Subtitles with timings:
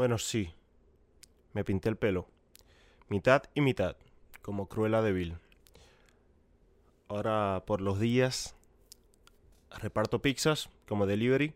[0.00, 0.50] Bueno, sí.
[1.52, 2.26] Me pinté el pelo.
[3.10, 3.96] Mitad y mitad,
[4.40, 5.36] como Cruella de Vil.
[7.08, 8.56] Ahora por los días
[9.78, 11.52] reparto pizzas como delivery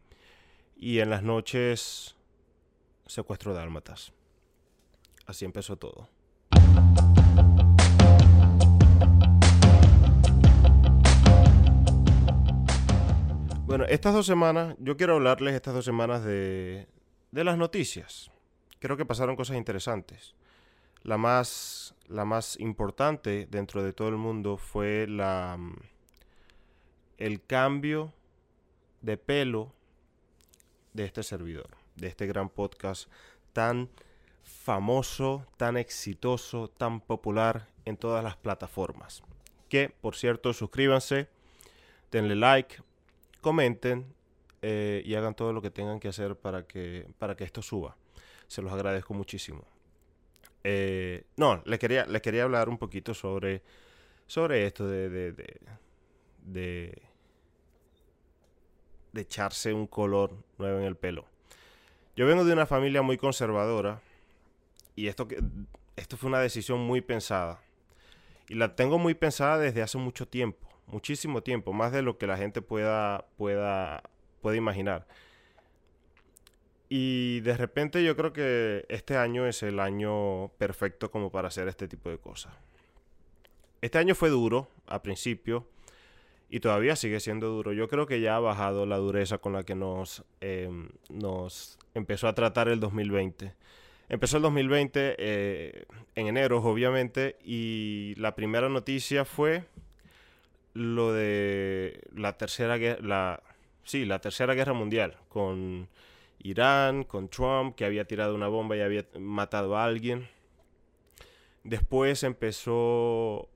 [0.77, 2.17] y en las noches
[3.07, 4.13] secuestro dálmatas.
[5.25, 6.11] Así empezó todo.
[13.65, 16.87] Bueno, estas dos semanas, yo quiero hablarles estas dos semanas de,
[17.31, 18.34] de las noticias.
[18.85, 20.35] Creo que pasaron cosas interesantes.
[21.05, 25.59] La más, la más importante dentro de todo el mundo fue la,
[27.17, 28.13] el cambio
[29.01, 29.73] de pelo
[30.93, 33.09] de este servidor, de este gran podcast
[33.55, 33.89] tan
[34.43, 39.23] famoso, tan exitoso, tan popular en todas las plataformas.
[39.71, 41.31] Que, por cierto, suscríbanse,
[42.13, 42.83] denle like,
[43.41, 44.13] comenten
[44.61, 47.97] eh, y hagan todo lo que tengan que hacer para que, para que esto suba.
[48.55, 49.65] Se los agradezco muchísimo.
[50.63, 53.63] Eh, no, les quería, les quería hablar un poquito sobre,
[54.29, 55.61] sobre esto de, de, de,
[56.45, 57.03] de,
[59.11, 61.25] de echarse un color nuevo en el pelo.
[62.15, 64.01] Yo vengo de una familia muy conservadora
[64.95, 65.43] y esto, que,
[65.97, 67.61] esto fue una decisión muy pensada.
[68.49, 72.29] Y la tengo muy pensada desde hace mucho tiempo, muchísimo tiempo, más de lo que
[72.29, 74.05] la gente pueda, pueda,
[74.41, 75.09] pueda imaginar.
[76.89, 81.69] Y de repente yo creo que este año es el año perfecto como para hacer
[81.69, 82.53] este tipo de cosas.
[83.81, 85.67] Este año fue duro al principio
[86.49, 87.73] y todavía sigue siendo duro.
[87.73, 90.71] Yo creo que ya ha bajado la dureza con la que nos, eh,
[91.09, 93.55] nos empezó a tratar el 2020.
[94.09, 99.65] Empezó el 2020 eh, en enero, obviamente, y la primera noticia fue
[100.75, 103.43] lo de la tercera guerra, la,
[103.85, 105.89] sí, la tercera guerra mundial, con
[106.45, 110.29] Irán, con Trump, que había tirado una bomba y había matado a alguien.
[111.65, 113.49] Después empezó,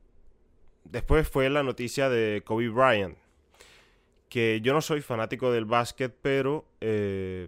[0.84, 3.18] después fue la noticia de Kobe Bryant,
[4.30, 7.46] que yo no soy fanático del básquet, pero eh,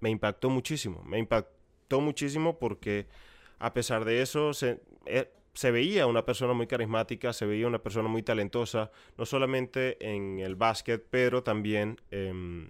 [0.00, 3.06] me impactó muchísimo, me impactó muchísimo porque
[3.58, 7.82] a pesar de eso se, eh, se veía una persona muy carismática, se veía una
[7.82, 12.68] persona muy talentosa, no solamente en el básquet, pero también eh,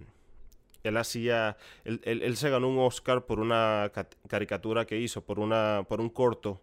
[0.83, 3.91] él hacía, él, se ganó un Oscar por una
[4.27, 6.61] caricatura que hizo, por, una, por un corto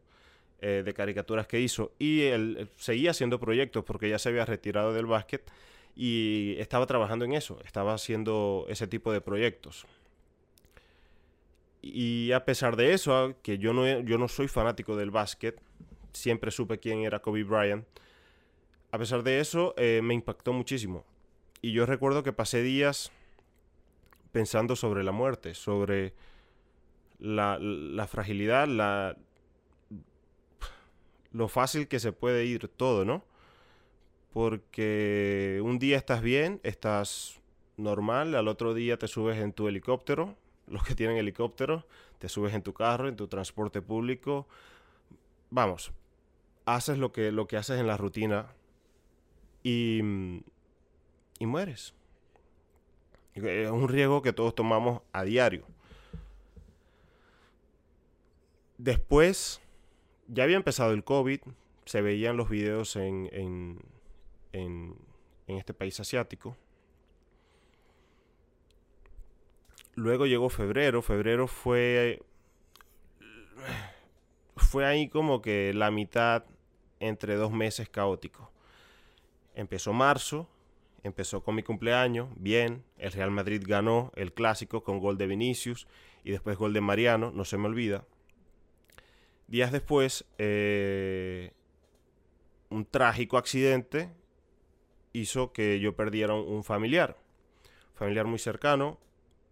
[0.61, 4.93] eh, de caricaturas que hizo, y él, seguía haciendo proyectos porque ya se había retirado
[4.93, 5.51] del básquet
[5.95, 9.87] y estaba trabajando en eso, estaba haciendo ese tipo de proyectos.
[11.83, 15.61] Y a pesar de eso, que yo no, yo no soy fanático del básquet,
[16.13, 17.87] siempre supe quién era Kobe Bryant.
[18.91, 21.05] A pesar de eso, eh, me impactó muchísimo.
[21.63, 23.13] Y yo recuerdo que pasé días
[24.37, 26.13] pensando sobre la muerte, sobre
[27.19, 28.69] la, fragilidad,
[31.33, 33.25] lo fácil que se puede ir todo, ¿no?
[34.35, 37.41] Porque un día estás bien, estás
[37.79, 40.37] normal, al otro día te subes en tu helicóptero,
[40.67, 41.87] los que tienen helicóptero,
[42.19, 44.47] te subes en tu carro, en tu transporte público.
[45.49, 45.93] Vamos,
[46.67, 48.49] haces lo que, lo que haces en la rutina
[49.63, 50.03] y,
[51.39, 51.96] y mueres.
[53.37, 55.65] Es un riesgo que todos tomamos a diario.
[58.79, 59.61] Después,
[60.27, 61.41] ya había empezado el COVID,
[61.85, 63.81] se veían los videos en, en,
[64.53, 64.97] en,
[65.47, 66.57] en este país asiático.
[69.95, 72.23] Luego llegó febrero, febrero fue
[74.57, 76.45] fue ahí como que la mitad
[77.01, 78.49] entre dos meses caóticos.
[79.55, 80.49] Empezó marzo,
[81.07, 85.87] empezó con mi cumpleaños, bien, el Real Madrid ganó el clásico con gol de Vinicius
[86.25, 88.05] y después gol de Mariano, no se me olvida.
[89.47, 91.53] Días después, eh,
[92.71, 94.11] un trágico accidente
[95.13, 97.17] hizo que yo perdiera un familiar,
[97.95, 98.99] familiar muy cercano,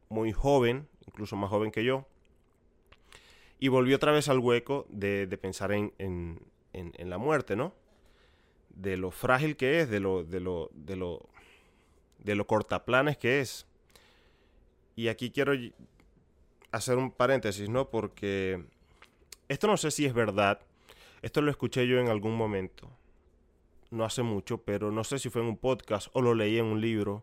[0.08, 2.06] muy joven, incluso más joven que yo,
[3.58, 6.40] y volví otra vez al hueco de, de pensar en, en,
[6.72, 7.72] en, en, la muerte, ¿no?
[8.70, 11.28] De lo frágil que es, de lo, de lo, de lo,
[12.24, 13.66] de lo cortaplanes que es.
[14.96, 15.52] Y aquí quiero
[16.72, 17.90] hacer un paréntesis, ¿no?
[17.90, 18.64] Porque
[19.48, 20.60] esto no sé si es verdad.
[21.22, 22.90] Esto lo escuché yo en algún momento.
[23.90, 26.66] No hace mucho, pero no sé si fue en un podcast o lo leí en
[26.66, 27.22] un libro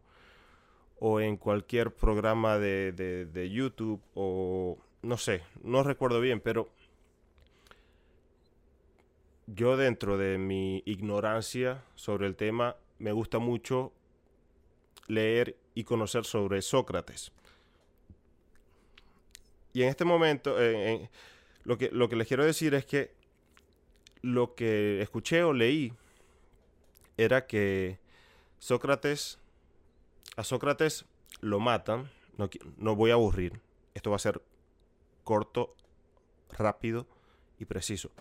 [1.00, 6.70] o en cualquier programa de, de, de YouTube o no sé, no recuerdo bien, pero
[9.48, 13.92] yo dentro de mi ignorancia sobre el tema me gusta mucho
[15.08, 17.32] leer y conocer sobre Sócrates.
[19.74, 20.58] Y en este momento,
[21.64, 23.14] lo, que, lo que les quiero decir es que
[24.22, 25.94] lo que escuché o leí
[27.18, 28.00] era que
[28.60, 29.40] Sócrates,
[30.36, 31.06] a Sócrates
[31.40, 32.10] lo matan,
[32.78, 33.60] no voy a aburrir,
[33.94, 34.42] esto va a ser
[35.24, 35.76] corto,
[36.52, 37.08] rápido
[37.60, 38.12] y preciso.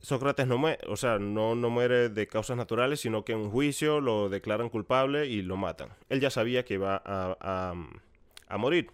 [0.00, 3.50] Sócrates no muere, o sea, no, no muere de causas naturales, sino que en un
[3.50, 5.90] juicio lo declaran culpable y lo matan.
[6.08, 7.74] Él ya sabía que iba a,
[8.48, 8.90] a, morir.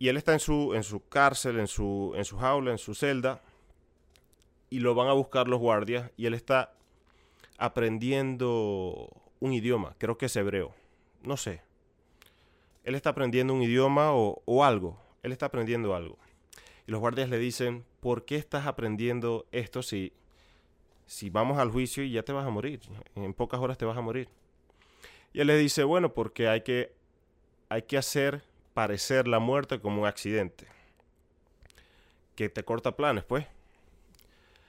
[0.00, 2.94] Y él está en su, en su cárcel, en su, en su jaula, en su
[2.96, 3.40] celda,
[4.68, 6.74] y lo van a buscar los guardias, y él está
[7.56, 10.74] aprendiendo un idioma, creo que es hebreo,
[11.22, 11.62] no sé.
[12.82, 16.18] Él está aprendiendo un idioma o, o algo, él está aprendiendo algo.
[16.92, 20.12] Los guardias le dicen, ¿por qué estás aprendiendo esto si,
[21.06, 22.80] si vamos al juicio y ya te vas a morir?
[23.14, 24.28] En pocas horas te vas a morir.
[25.32, 26.92] Y él le dice, bueno, porque hay que,
[27.70, 28.42] hay que hacer
[28.74, 30.66] parecer la muerte como un accidente.
[32.34, 33.46] Que te corta planes, pues.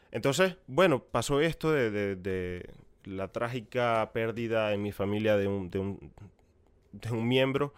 [0.10, 2.70] Entonces, bueno, pasó esto de, de,
[3.04, 6.14] la trágica pérdida en mi familia de un, de un,
[6.94, 7.74] de un miembro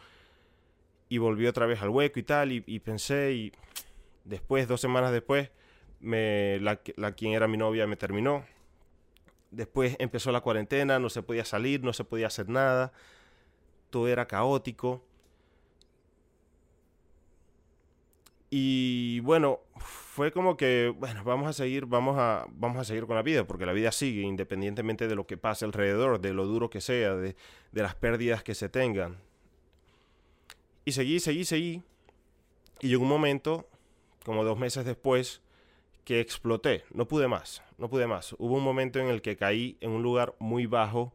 [1.10, 3.52] y volví otra vez al hueco y tal, y, y pensé, y
[4.26, 5.52] Después, dos semanas después,
[6.00, 8.44] me, la, quien era mi novia me terminó.
[9.52, 12.92] Después empezó la cuarentena, no se podía salir, no se podía hacer nada.
[13.92, 15.04] Todo era caótico.
[18.50, 23.16] Y bueno, fue como que, bueno, vamos a seguir, vamos a, vamos a seguir con
[23.16, 26.70] la vida, porque la vida sigue independientemente de lo que pase alrededor, de lo duro
[26.70, 27.36] que sea, de,
[27.72, 29.18] de las pérdidas que se tengan.
[30.84, 31.84] Y seguí, seguí, seguí.
[32.82, 33.68] Y llegó un momento
[34.26, 35.42] como dos meses después,
[36.04, 36.84] que exploté.
[36.92, 38.34] No pude más, no pude más.
[38.34, 41.14] Hubo un momento en el que caí en un lugar muy bajo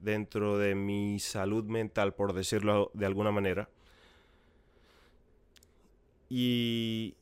[0.00, 3.68] dentro de mi salud mental, por decirlo de alguna manera.
[6.28, 7.14] Y,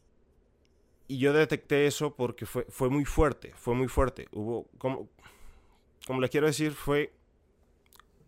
[1.06, 4.29] y yo detecté eso porque fue, fue muy fuerte, fue muy fuerte.
[4.33, 5.09] Hubo, como,
[6.06, 7.12] como les quiero decir, fue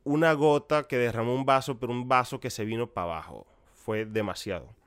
[0.04, 3.46] una gota que derramó un vaso, pero un vaso que se vino para abajo.
[3.74, 4.77] Fue demasiado.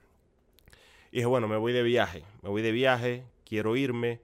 [1.11, 4.21] Y dije, bueno, me voy de viaje, me voy de viaje, quiero irme,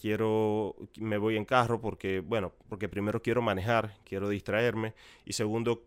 [0.00, 4.94] quiero, me voy en carro porque, bueno, porque primero quiero manejar, quiero distraerme
[5.24, 5.84] y segundo,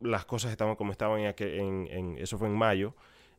[0.00, 2.94] las cosas estaban como estaban en, en, eso fue en mayo,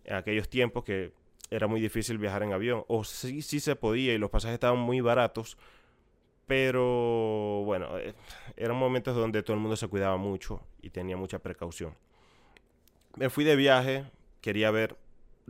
[0.06, 1.12] en aquellos tiempos que
[1.50, 4.80] era muy difícil viajar en avión, o sí, sí se podía y los pasajes estaban
[4.80, 5.58] muy baratos,
[6.48, 8.14] pero bueno, eh,
[8.56, 11.94] eran momentos donde todo el mundo se cuidaba mucho y tenía mucha precaución.
[13.16, 14.06] Me fui de viaje,
[14.40, 14.96] quería ver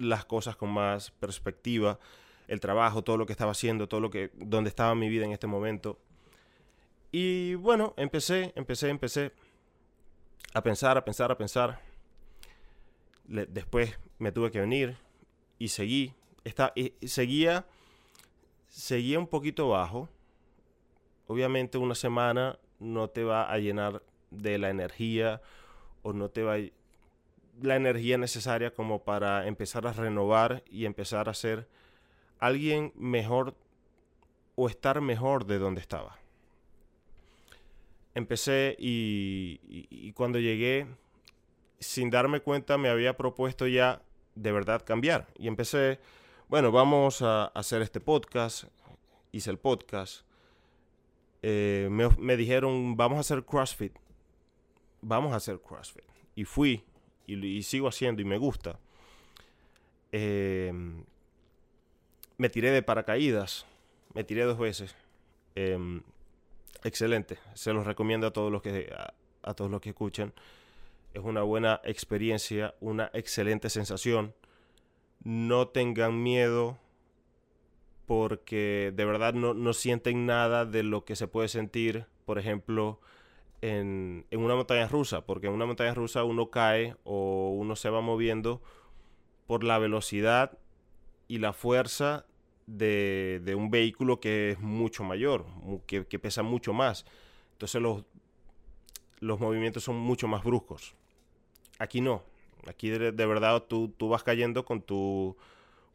[0.02, 2.00] las cosas con más perspectiva,
[2.48, 5.32] el trabajo, todo lo que estaba haciendo, todo lo que, donde estaba mi vida en
[5.32, 6.00] este momento.
[7.12, 9.32] Y bueno, empecé, empecé, empecé
[10.54, 11.80] a pensar, a pensar, a pensar.
[13.26, 14.98] después me tuve que venir
[15.60, 16.14] y seguí.
[16.44, 16.74] Está,
[17.06, 17.66] seguía,
[18.68, 20.10] seguía un poquito bajo.
[21.28, 24.02] Obviamente una semana no te va a llenar
[24.32, 25.42] de la energía
[26.02, 26.60] o no te va a
[27.60, 31.68] la energía necesaria como para empezar a renovar y empezar a ser
[32.40, 33.56] alguien mejor
[34.56, 36.18] o estar mejor de donde estaba.
[38.14, 40.88] Empecé y, cuando llegué,
[41.80, 44.02] sin darme cuenta, me había propuesto ya
[44.36, 45.28] de verdad cambiar.
[45.38, 46.00] Y empecé,
[46.50, 48.66] bueno, vamos a hacer este podcast.
[49.32, 50.26] Hice el podcast.
[51.42, 53.98] Eh, me, me dijeron, vamos a hacer CrossFit.
[55.02, 56.04] Vamos a hacer CrossFit.
[56.36, 56.84] Y fui
[57.28, 58.80] y, sigo haciendo y me gusta.
[60.12, 61.04] Em,
[62.38, 63.66] me tiré de paracaídas,
[64.14, 64.96] me tiré dos veces.
[65.56, 66.02] Em,
[66.84, 68.94] excelente, se los recomiendo a todos los que
[69.44, 70.34] a, todos los que escuchan.
[71.14, 74.34] Es una buena experiencia, una excelente sensación.
[75.24, 76.78] No tengan miedo
[78.08, 83.00] porque de verdad no, no sienten nada de lo que se puede sentir, por ejemplo,
[83.62, 88.02] en, una montaña rusa, porque en una montaña rusa uno cae o uno se va
[88.02, 88.62] moviendo
[89.48, 90.58] por la velocidad
[91.28, 92.26] y la fuerza
[92.66, 95.46] de, un vehículo que es mucho mayor,
[95.86, 97.06] que, pesa mucho más.
[97.54, 98.04] Entonces los,
[99.20, 100.96] los movimientos son mucho más bruscos.
[101.80, 102.24] Aquí no.
[102.68, 105.36] Aquí de, verdad tú, tú, vas cayendo con tu,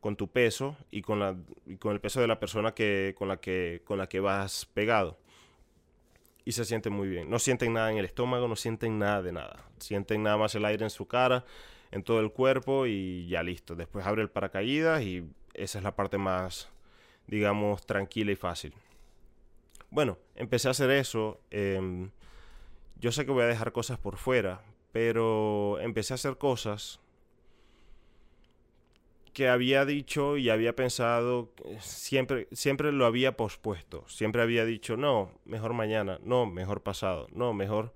[0.00, 3.28] con tu peso y con, la, y con el peso de la persona que, con,
[3.28, 5.16] la que, con la que vas pegado
[6.46, 7.28] y se siente muy bien.
[7.28, 9.64] No sienten nada en el estómago, no sienten nada de nada.
[9.78, 11.44] Sienten nada más el aire en su cara,
[11.90, 13.74] en todo el cuerpo y ya listo.
[13.74, 16.70] Después abre el paracaídas y esa es la parte más,
[17.26, 18.72] digamos, tranquila y fácil.
[19.90, 21.40] Bueno, empecé a hacer eso.
[21.50, 22.10] Em,
[23.00, 24.62] yo sé que voy a dejar cosas por fuera,
[24.92, 27.00] pero empecé a hacer cosas
[29.36, 34.02] que había dicho y había pensado, siempre, siempre lo había pospuesto.
[34.08, 37.92] Siempre había dicho, no, mejor mañana, no, mejor pasado, no, mejor,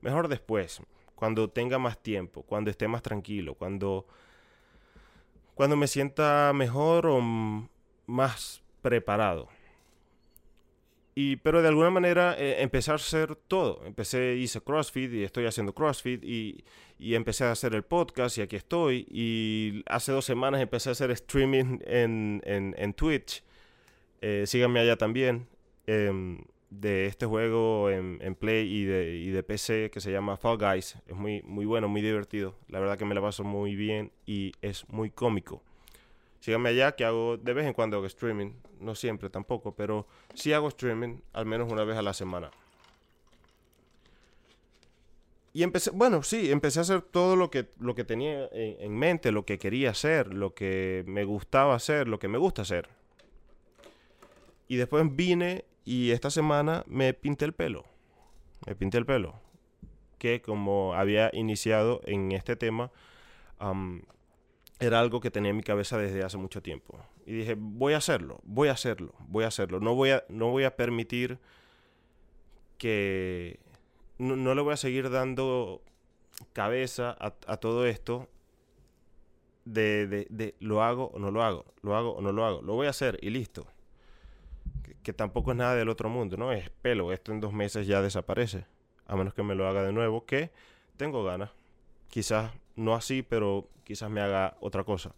[0.00, 0.82] mejor después,
[1.14, 4.04] cuando tenga más tiempo, cuando esté más tranquilo, cuando,
[5.54, 7.20] cuando me sienta mejor o
[8.06, 9.46] más preparado.
[11.14, 13.82] Y, pero de alguna manera eh, empecé a hacer todo.
[13.84, 16.64] Empecé, hice CrossFit y estoy haciendo CrossFit y,
[16.98, 19.06] y, empecé a hacer el podcast y aquí estoy.
[19.10, 23.42] Y hace dos semanas empecé a hacer streaming en, en, en Twitch.
[24.20, 25.48] Eh, síganme allá también.
[25.86, 26.38] Em,
[26.70, 30.56] de este juego en, en Play y de, y de, PC que se llama Fall
[30.56, 30.96] Guys.
[31.06, 32.54] Es muy, muy bueno, muy divertido.
[32.68, 35.62] La verdad que me la paso muy bien y es muy cómico.
[36.40, 40.52] Síganme allá que hago de vez en cuando hago streaming, no siempre tampoco, pero sí
[40.52, 42.50] hago streaming al menos una vez a la semana.
[45.52, 48.98] Y empecé, bueno, sí, empecé a hacer todo lo que, lo que tenía en, en,
[48.98, 52.88] mente, lo que quería hacer, lo que me gustaba hacer, lo que me gusta hacer.
[54.68, 57.84] Y después vine y esta semana me pinté el pelo.
[58.66, 59.34] Me pinté el pelo.
[60.18, 62.92] Que como había iniciado en este tema,
[64.80, 66.98] era algo que tenía en mi cabeza desde hace mucho tiempo.
[67.26, 69.78] Y dije, voy a hacerlo, voy a hacerlo, voy a hacerlo.
[69.78, 71.38] No voy a, no voy a permitir
[72.78, 73.60] que...
[74.18, 75.82] No, le voy a seguir dando
[76.52, 78.28] cabeza a, todo esto
[79.64, 82.60] de, de, de, lo hago o no lo hago, lo hago o no lo hago.
[82.60, 83.66] Lo voy a hacer y listo.
[84.82, 86.52] Que, que tampoco es nada del otro mundo, ¿no?
[86.52, 88.66] Es pelo, esto en dos meses ya desaparece.
[89.06, 90.50] A menos que me lo haga de nuevo, que
[90.98, 91.50] tengo ganas.
[92.10, 95.14] Quizás no así, pero quizás me haga otra cosa.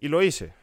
[0.00, 0.54] Y lo hice.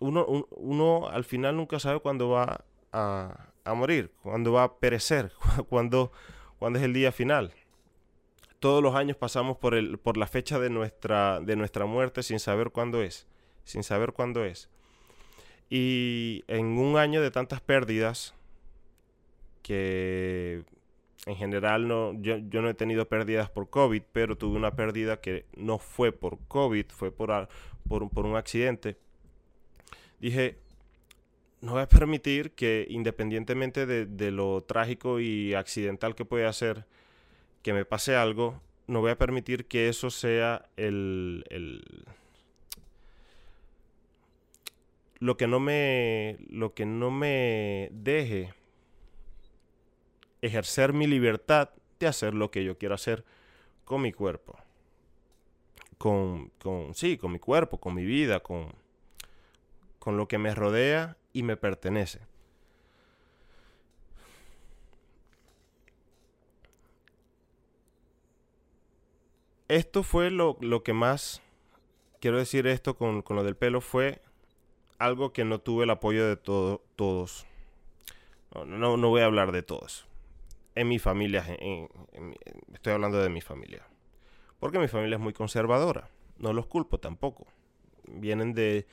[0.00, 5.32] Uno, uno al final nunca sabe cuándo va a, a, morir, cuándo va a perecer,
[5.68, 6.12] cuándo,
[6.74, 7.52] es el día final.
[8.60, 12.40] Todos los años pasamos por, el, por la fecha de nuestra, de nuestra muerte sin
[12.40, 13.26] saber cuándo es,
[13.64, 14.68] sin saber cuándo es.
[15.70, 18.34] Y en un año de tantas pérdidas,
[19.62, 20.64] que
[21.28, 25.20] en general no, yo, yo, no he tenido pérdidas por COVID, pero tuve una pérdida
[25.20, 27.48] que no fue por COVID, fue por,
[27.86, 28.96] por, por un accidente.
[30.20, 30.56] Dije,
[31.60, 36.86] no voy a permitir que independientemente de, de, lo trágico y accidental que puede hacer
[37.62, 41.84] que me pase algo, no voy a permitir que eso sea el, el
[45.18, 48.54] lo que no me lo que no me deje
[50.42, 53.24] ejercer mi libertad de hacer lo que yo quiero hacer
[53.84, 54.56] con mi cuerpo.
[55.96, 58.72] Con, con, sí, con mi cuerpo, con mi vida, con,
[59.98, 62.20] con lo que me rodea y me pertenece.
[69.66, 71.42] Esto fue lo, lo que más,
[72.20, 74.22] quiero decir esto con, con, lo del pelo, fue
[74.98, 77.44] algo que no tuve el apoyo de todo, todos.
[78.54, 80.07] No, no, no voy a hablar de todos
[80.78, 81.44] en mi familia,
[82.72, 83.84] estoy hablando de mi familia.
[84.60, 86.08] Porque mi familia es muy conservadora.
[86.38, 87.46] No los culpo tampoco.
[88.04, 88.86] Vienen de,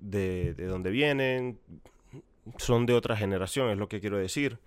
[0.00, 1.60] de, de donde vienen,
[2.56, 4.58] son de otra generación, es lo que quiero decir.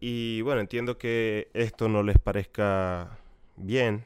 [0.00, 3.18] Y bueno, entiendo que esto no les parezca
[3.56, 4.04] bien.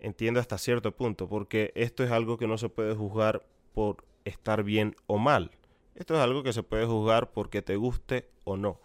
[0.00, 4.62] Entiendo hasta cierto punto, porque esto es algo que no se puede juzgar por estar
[4.62, 5.50] bien o mal.
[5.94, 8.80] Esto es algo que se puede juzgar porque te guste o no.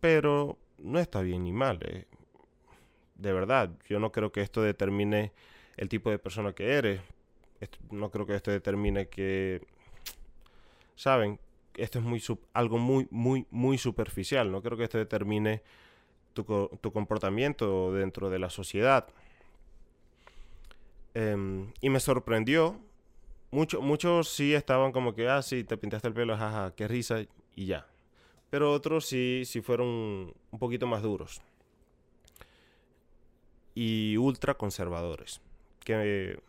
[0.00, 1.78] Pero no está bien ni mal.
[1.82, 2.06] Eh.
[3.16, 5.32] De verdad, yo no creo que esto determine
[5.76, 7.00] el tipo de persona que eres.
[7.90, 9.66] No creo que esto determine que...
[10.94, 11.38] ¿Saben?
[11.74, 14.50] Esto es muy algo muy, muy, muy superficial.
[14.50, 15.62] No creo que esto determine
[16.32, 16.44] tu,
[16.80, 19.08] tu comportamiento dentro de la sociedad.
[21.14, 22.78] Um, y me sorprendió.
[23.50, 27.22] Muchos mucho sí estaban como que, ah, sí, te pintaste el pelo, jaja, qué risa,
[27.56, 27.86] y ya.
[28.50, 31.42] Pero otros sí, sí fueron un poquito más duros.
[33.74, 35.40] Y ultra conservadores.
[35.84, 36.40] Que,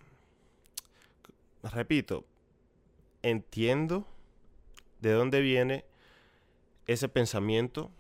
[1.63, 2.25] repito,
[3.22, 4.08] entiendo
[5.01, 5.86] de dónde viene
[6.88, 7.91] ese pensamiento.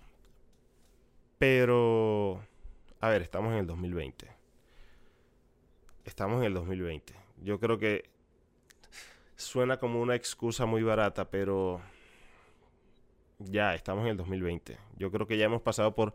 [1.37, 2.43] Pero,
[2.99, 4.27] a ver, estamos en el 2020.
[6.05, 7.13] Estamos en el 2020.
[7.43, 8.09] Yo creo que
[9.35, 11.81] suena como una excusa muy barata, pero
[13.39, 14.77] ya estamos en el 2020.
[14.97, 16.13] Yo creo que ya hemos pasado por,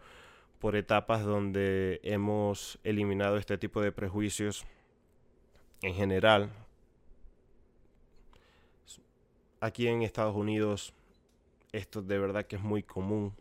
[0.59, 4.65] por etapas donde hemos eliminado este tipo de prejuicios
[5.83, 6.51] en general.
[9.61, 10.95] Aquí en Estados Unidos
[11.75, 13.35] esto de verdad que es muy común.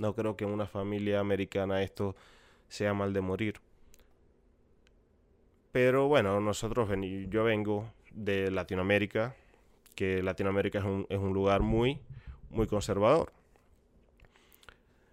[0.00, 2.14] No creo que en una familia americana esto
[2.68, 3.60] sea mal de morir.
[5.72, 6.88] Pero bueno, nosotros,
[7.28, 9.34] yo vengo de Latinoamérica,
[9.94, 12.00] que Latinoamérica es un, es un lugar muy,
[12.50, 13.32] muy conservador.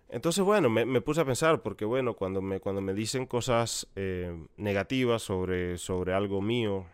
[0.09, 4.33] Entonces, bueno, me, puse a pensar, porque bueno, cuando me, cuando me dicen cosas eh,
[4.55, 6.85] negativas sobre, sobre algo mío,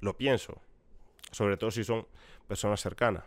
[0.00, 0.60] lo pienso,
[1.32, 2.06] sobre todo si son
[2.46, 3.24] personas cercanas.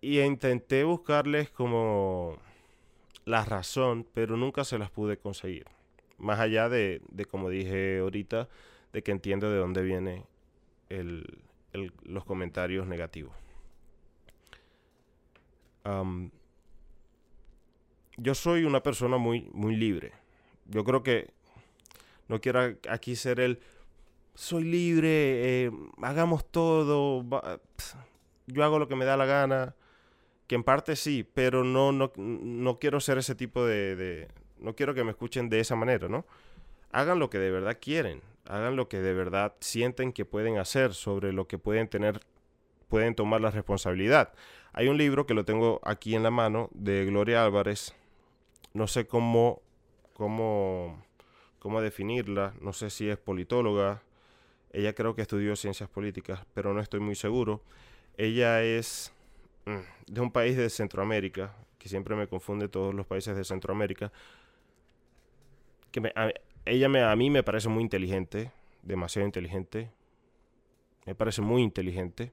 [0.00, 2.38] Y intenté buscarles como
[3.24, 5.66] la razón, pero nunca se las pude conseguir.
[6.18, 8.48] Más allá de, de como dije ahorita,
[8.92, 9.82] de que entiendo de dónde
[11.72, 13.34] los comentarios negativos.
[18.18, 20.12] yo soy una persona muy, muy libre.
[20.66, 21.30] Yo creo que
[22.28, 23.60] no quiero aquí ser el
[24.34, 25.70] soy libre, eh,
[26.00, 27.24] hagamos todo,
[28.46, 29.74] yo hago lo que me da la gana,
[30.46, 34.28] que en parte sí, pero no, no, no quiero ser ese tipo de, de,
[34.60, 36.24] no quiero que me escuchen de esa manera, ¿no?
[36.92, 40.94] Hagan lo que de verdad quieren, hagan lo que de verdad sienten que pueden hacer,
[40.94, 42.20] sobre lo que pueden tener,
[42.88, 44.32] pueden tomar la responsabilidad.
[44.72, 47.94] Hay un libro que lo tengo aquí en la mano de Gloria Álvarez,
[48.72, 49.60] no sé cómo,
[50.14, 51.04] cómo,
[51.58, 54.02] cómo definirla, no sé si es politóloga,
[54.72, 57.62] ella creo que estudió ciencias políticas, pero no estoy muy seguro.
[58.16, 59.12] Ella es
[59.66, 64.12] mm, de un país de Centroamérica, que siempre me confunde todos los países de Centroamérica.
[65.90, 66.12] Que
[66.68, 69.90] ella me, a mí me parece muy inteligente, demasiado inteligente.
[71.06, 72.32] Me parece muy inteligente.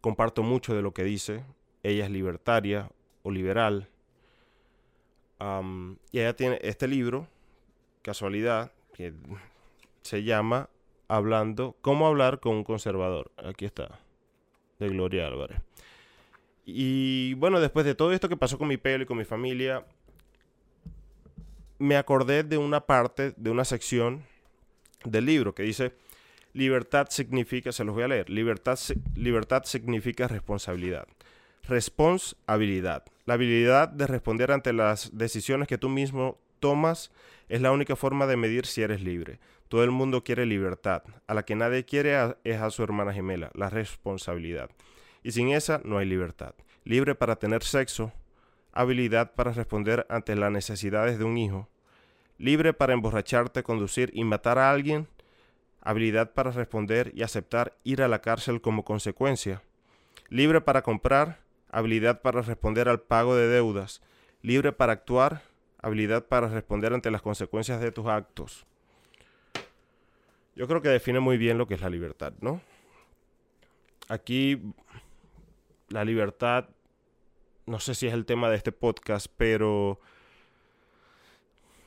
[0.00, 1.44] Comparto mucho de lo que dice.
[1.82, 2.90] Ella es libertaria
[3.22, 3.88] o liberal.
[6.10, 7.26] y ella tiene este libro,
[8.02, 9.12] casualidad, que
[10.02, 10.68] se llama
[11.08, 13.30] hablando, cómo hablar con un conservador.
[13.36, 14.00] Aquí está,
[14.78, 15.60] de Gloria Álvarez.
[16.64, 19.84] Y bueno, después de todo esto que pasó con mi pelo y con mi familia,
[21.82, 24.22] me acordé de una parte, de una sección
[25.04, 25.92] del libro que dice,
[26.52, 28.78] libertad significa, se los voy a leer, libertad,
[29.16, 31.08] libertad significa responsabilidad.
[31.64, 33.04] Responsabilidad.
[33.24, 37.10] La habilidad de responder ante las decisiones que tú mismo tomas
[37.48, 39.40] es la única forma de medir si eres libre.
[39.66, 41.02] Todo el mundo quiere libertad.
[41.26, 44.70] A la que nadie quiere es a su hermana gemela, la responsabilidad.
[45.24, 46.54] Y sin esa no hay libertad.
[46.84, 48.12] Libre para tener sexo,
[48.70, 51.68] habilidad para responder ante las necesidades de un hijo,
[52.42, 55.06] libre para emborracharte, conducir y matar a alguien,
[55.80, 59.62] habilidad para responder y aceptar ir a la cárcel como consecuencia,
[60.28, 61.38] libre para comprar,
[61.70, 64.02] habilidad para responder al pago de deudas,
[64.42, 65.42] libre para actuar,
[65.78, 68.66] habilidad para responder ante las consecuencias de tus actos,
[70.56, 72.60] yo creo que define muy bien lo que es la libertad, ¿no?
[74.08, 74.60] Aquí
[75.90, 76.68] la libertad,
[77.66, 80.00] no sé si es el tema de este podcast, pero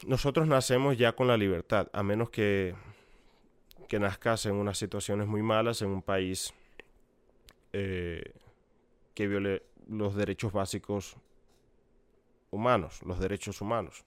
[0.05, 2.75] nosotros nacemos ya con la libertad, a menos que,
[3.87, 6.53] que nazcas en unas situaciones muy malas, en un país
[7.73, 8.33] eh,
[9.13, 11.17] que viole los derechos básicos
[12.51, 14.05] humanos, los derechos humanos.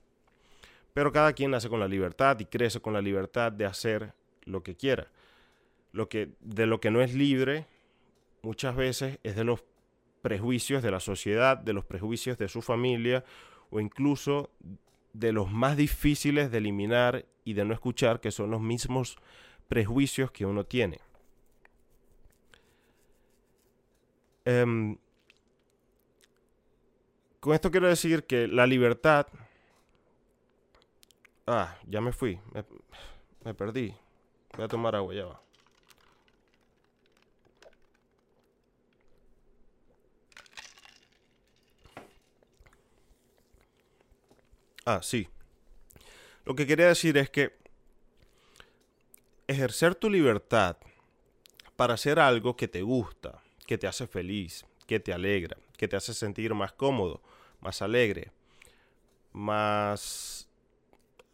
[0.93, 4.63] Pero cada quien nace con la libertad y crece con la libertad de hacer lo
[4.63, 5.07] que quiera.
[5.91, 7.65] Lo que, de lo que no es libre
[8.41, 9.63] muchas veces es de los
[10.21, 13.23] prejuicios de la sociedad, de los prejuicios de su familia
[13.69, 14.49] o incluso
[15.13, 19.17] de los más difíciles de eliminar y de no escuchar, que son los mismos
[19.67, 20.99] prejuicios que uno tiene.
[24.45, 24.97] Em,
[27.39, 29.27] con esto quiero decir que la libertad...
[31.47, 32.39] Ah, ya me fui,
[33.43, 33.95] me perdí.
[34.55, 35.41] Voy a tomar agua, ya va.
[44.91, 45.29] Ah, sí.
[46.45, 47.55] Lo que quería decir es que
[49.45, 50.77] ejercer tu libertad
[51.75, 55.95] para hacer algo que te gusta, que te hace feliz, que te alegra, que te
[55.95, 57.21] hace sentir más cómodo,
[57.61, 58.31] más alegre,
[59.31, 60.49] más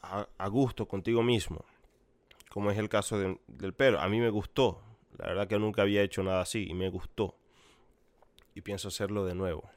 [0.02, 1.64] a, gusto contigo mismo
[2.50, 4.02] como es el caso del pelo.
[4.02, 4.82] A mí me gustó.
[5.18, 7.36] La verdad que nunca había hecho nada así y me gustó.
[8.54, 9.70] Y pienso hacerlo de nuevo.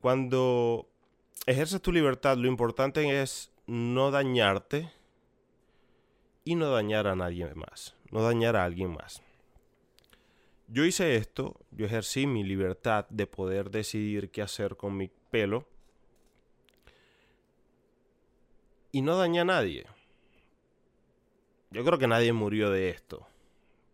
[0.00, 0.88] Cuando
[1.44, 4.90] ejerces tu libertad, lo importante es no dañarte
[6.44, 7.96] y no dañar a nadie más.
[8.10, 9.22] No dañar a alguien más.
[10.68, 15.66] Yo hice esto, yo ejercí mi libertad de poder decidir qué hacer con mi pelo
[18.90, 19.86] y no dañé a nadie.
[21.70, 23.26] Yo creo que nadie murió de esto.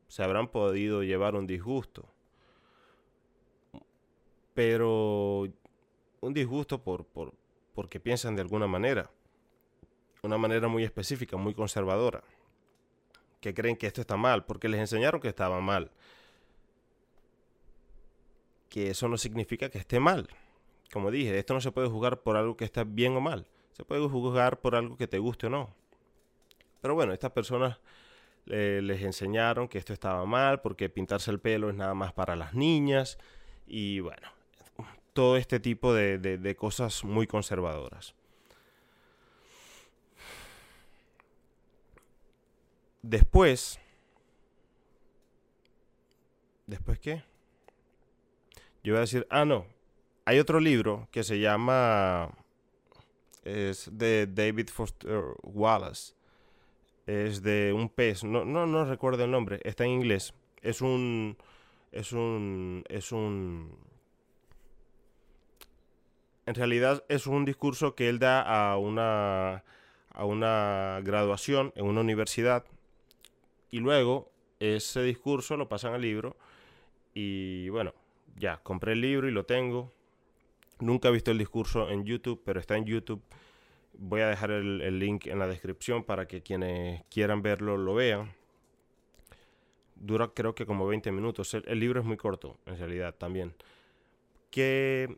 [0.09, 2.09] Se habrán podido llevar un disgusto.
[4.55, 5.48] Pero
[6.22, 7.35] un disgusto por, por,
[7.74, 9.11] porque piensan de alguna manera.
[10.22, 12.22] una manera muy específica, muy conservadora,
[13.40, 15.90] que creen que esto está mal, porque les enseñaron que estaba mal.
[18.68, 20.28] Que eso no significa que esté mal.
[20.92, 23.46] Como dije, esto no se puede juzgar por algo que está bien o mal.
[23.72, 25.74] Se puede juzgar por algo que te guste o no.
[26.80, 27.80] Pero bueno, estas personas
[28.44, 32.54] les enseñaron que esto estaba mal porque pintarse el pelo es nada más para las
[32.54, 33.18] niñas
[33.66, 34.28] y bueno,
[35.12, 38.14] todo este tipo de, cosas muy conservadoras.
[43.03, 43.81] Después,
[46.66, 47.25] ¿después qué?
[48.85, 49.66] Yo voy a decir, ah, no,
[50.25, 52.31] hay otro libro que se llama,
[53.44, 56.14] es de David Foster Wallace,
[57.07, 61.37] es de un pez, no, no, no recuerdo el nombre, está en inglés, es un,
[61.90, 63.77] es un, es un,
[66.52, 69.64] en realidad es un discurso que él da a una,
[70.10, 72.66] a una graduación en una universidad
[73.70, 76.36] y luego ese discurso lo pasan al libro
[77.14, 77.94] y bueno,
[78.36, 79.90] ya, compré el libro y lo tengo.
[80.78, 83.22] Nunca he visto el discurso en YouTube, pero está en YouTube.
[83.94, 88.30] Voy a dejar el, link en la descripción para que quienes quieran verlo lo vean.
[89.94, 91.54] Dura creo que como 20 minutos.
[91.54, 93.54] El, el libro es muy corto, en realidad, también.
[94.50, 95.16] Que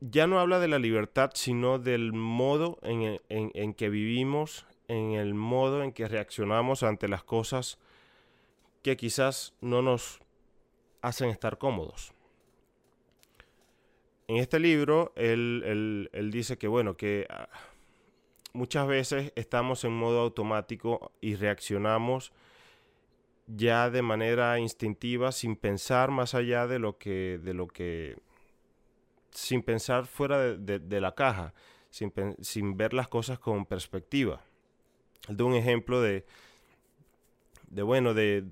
[0.00, 5.82] ya no habla de la libertad, sino del modo en, que vivimos, en el modo
[5.82, 7.78] en que reaccionamos ante las cosas
[8.82, 10.20] que quizás no nos
[11.00, 12.12] hacen estar cómodos.
[14.28, 17.48] En este libro, él, dice que, bueno, que ah,
[18.52, 22.32] muchas veces estamos en modo automático y reaccionamos
[23.46, 28.16] ya de manera instintiva sin pensar más allá de lo que, de lo que
[29.34, 31.52] sin pensar fuera de, la caja,
[31.90, 34.40] sin, ver las cosas con perspectiva.
[35.28, 36.24] Él da un ejemplo de,
[37.68, 38.44] de bueno, de,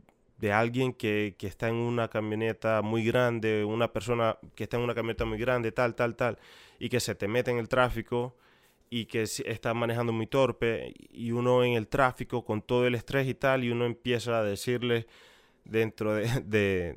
[0.52, 5.24] alguien que, está en una camioneta muy grande, una persona que está en una camioneta
[5.24, 6.38] muy grande, tal, tal, tal,
[6.80, 8.36] y que se te mete en el tráfico
[8.90, 13.26] y que está manejando muy torpe, y uno en el tráfico con todo el estrés
[13.28, 15.06] y tal, y uno empieza a decirle
[15.64, 16.96] dentro de, de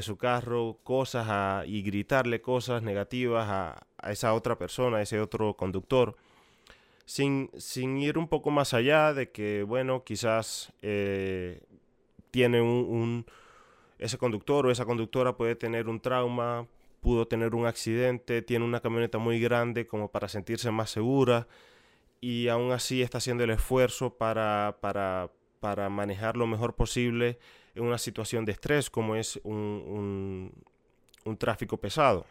[0.00, 6.16] su carro cosas y gritarle cosas negativas a, esa otra persona, a ese otro conductor,
[7.04, 11.62] sin, sin, ir un poco más allá de que, bueno, quizás eh,
[12.30, 13.26] tiene un,
[13.98, 16.66] ese conductor o esa conductora puede tener un trauma,
[17.00, 21.46] pudo tener un accidente, tiene una camioneta muy grande como para sentirse más segura
[22.20, 27.38] y aún así está haciendo el esfuerzo para, para, para manejar lo mejor posible
[27.74, 30.52] en una situación de estrés como es un,
[31.38, 32.26] tráfico pesado.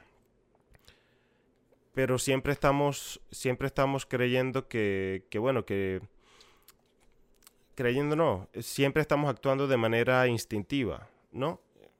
[1.93, 6.01] Pero siempre estamos, siempre estamos creyendo que, bueno, que
[7.75, 11.59] creyendo no, siempre estamos actuando de manera instintiva, ¿no?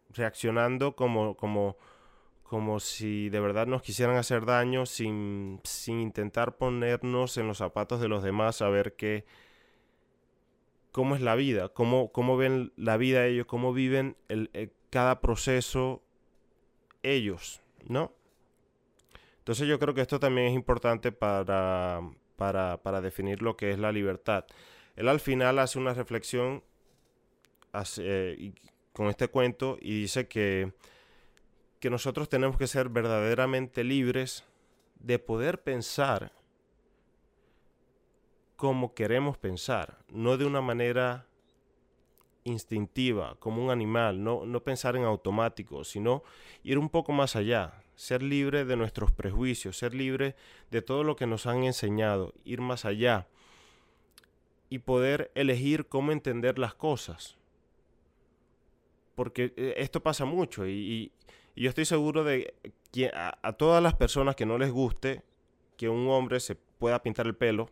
[0.09, 1.77] Reaccionando como, como,
[2.43, 7.99] como si de verdad nos quisieran hacer daño sin, sin intentar ponernos en los zapatos
[7.99, 9.25] de los demás, a ver qué,
[10.91, 16.01] cómo es la vida, cómo, cómo ven la vida ellos, cómo viven eh, cada proceso
[17.03, 18.13] ellos, ¿no?
[19.39, 22.01] Entonces yo creo que esto también es importante para,
[22.35, 24.45] para, definir lo que es la libertad.
[24.95, 26.63] Él al final hace una reflexión
[27.97, 28.53] eh,
[28.93, 30.73] con este cuento y dice que,
[31.79, 34.43] que nosotros tenemos que ser verdaderamente libres
[34.99, 36.31] de poder pensar
[38.61, 41.25] como queremos pensar, no de una manera
[42.43, 46.21] instintiva, como un animal, no, no pensar en automático, sino
[46.61, 50.35] ir un poco más allá, ser libre de nuestros prejuicios, ser libre
[50.69, 53.25] de todo lo que nos han enseñado, ir más allá
[54.69, 57.39] y poder elegir cómo entender las cosas.
[59.15, 61.11] Porque eh, esto pasa mucho y,
[61.55, 62.53] yo estoy seguro de
[62.91, 65.23] que a, a todas las personas que no les guste
[65.77, 67.71] que un hombre se pueda pintar el pelo,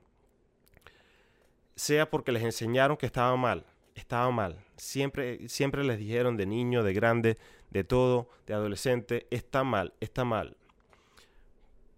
[1.80, 3.66] sea porque les enseñaron que estaba mal,
[3.96, 4.64] estaba mal.
[4.76, 7.38] Siempre, siempre les dijeron de niño, de grande,
[7.70, 10.58] de todo, de adolescente, está mal, está mal.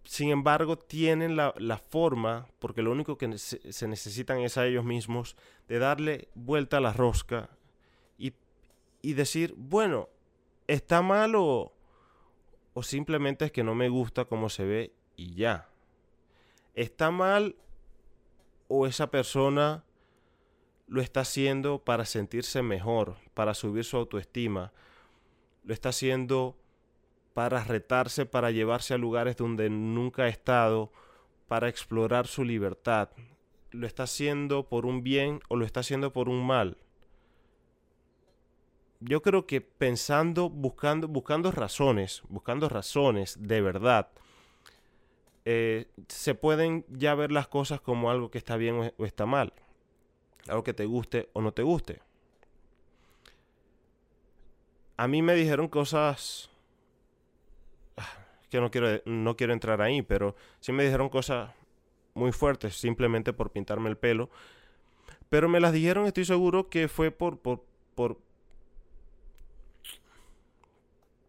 [0.04, 5.36] Sin embargo, tienen la, forma, porque lo único que se, necesitan es a ellos mismos,
[5.68, 7.50] de darle vuelta a la rosca
[8.18, 8.34] y,
[9.00, 10.08] y decir, bueno,
[10.66, 11.72] está mal o,
[12.74, 15.68] o simplemente es que no me gusta cómo se ve y ya.
[16.74, 17.56] Está mal
[18.74, 19.84] o esa persona
[20.86, 24.72] lo está haciendo para sentirse mejor, para subir su autoestima,
[25.62, 26.56] lo está haciendo
[27.34, 30.90] para retarse, para llevarse a lugares donde nunca ha estado,
[31.48, 33.10] para explorar su libertad,
[33.72, 36.78] lo está haciendo por un bien o lo está haciendo por un mal.
[39.00, 44.08] Yo creo que pensando, buscando, buscando razones, buscando razones de verdad,
[45.44, 49.52] eh, se pueden ya ver las cosas como algo que está bien o está mal,
[50.48, 52.00] algo que te guste o no te guste.
[54.96, 56.50] A mí me dijeron cosas
[57.96, 58.08] ah,
[58.50, 61.50] que no quiero, no quiero entrar ahí, pero sí me dijeron cosas
[62.14, 64.30] muy fuertes simplemente por pintarme el pelo.
[65.28, 68.18] Pero me las dijeron, estoy seguro que fue por, por, por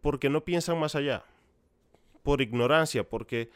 [0.04, 1.24] porque no piensan más allá,
[2.24, 3.50] por ignorancia, porque,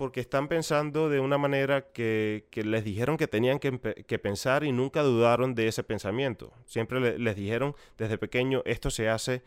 [0.00, 3.70] porque están pensando de una manera que, les dijeron que tenían que,
[4.18, 6.54] pensar y nunca dudaron de ese pensamiento.
[6.64, 9.42] Siempre les dijeron desde pequeño, esto se hace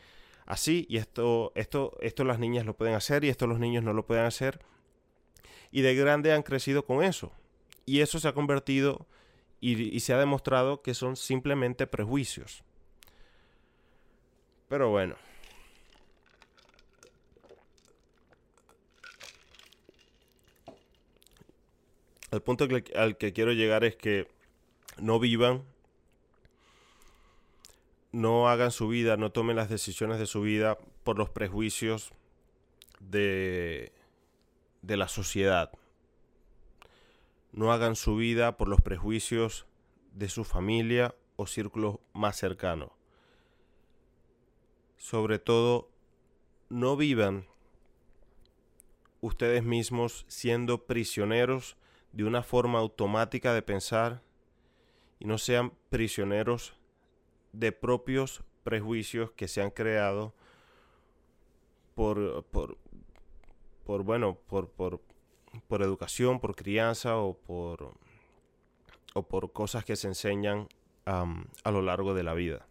[0.45, 3.93] así y esto, esto, esto las niñas lo pueden hacer y esto los niños no
[3.93, 4.59] lo pueden hacer
[5.71, 7.31] y de grande han crecido con eso.
[7.87, 9.07] Y eso se ha convertido
[9.59, 12.63] y, se ha demostrado que son simplemente prejuicios.
[14.67, 15.15] Pero bueno.
[22.33, 24.27] El punto al que quiero llegar es que
[24.97, 25.63] no vivan,
[28.11, 32.11] no hagan su vida, no tomen las decisiones de su vida por los prejuicios
[32.99, 33.91] de,
[34.81, 35.73] de la sociedad.
[37.51, 39.67] No hagan su vida por los prejuicios
[40.13, 42.93] de su familia o círculo más cercano.
[44.97, 45.87] Sobre todo,
[46.69, 47.45] no vivan
[49.21, 51.77] ustedes mismos siendo prisioneros
[52.13, 54.21] de una forma automática de pensar
[55.19, 56.75] y no sean prisioneros
[57.51, 60.33] de propios prejuicios que se han creado
[61.95, 65.01] por, por, bueno, por, por,
[65.67, 67.93] por educación, por crianza o por,
[69.13, 70.67] o por cosas que se enseñan
[71.05, 72.65] a lo largo de la vida.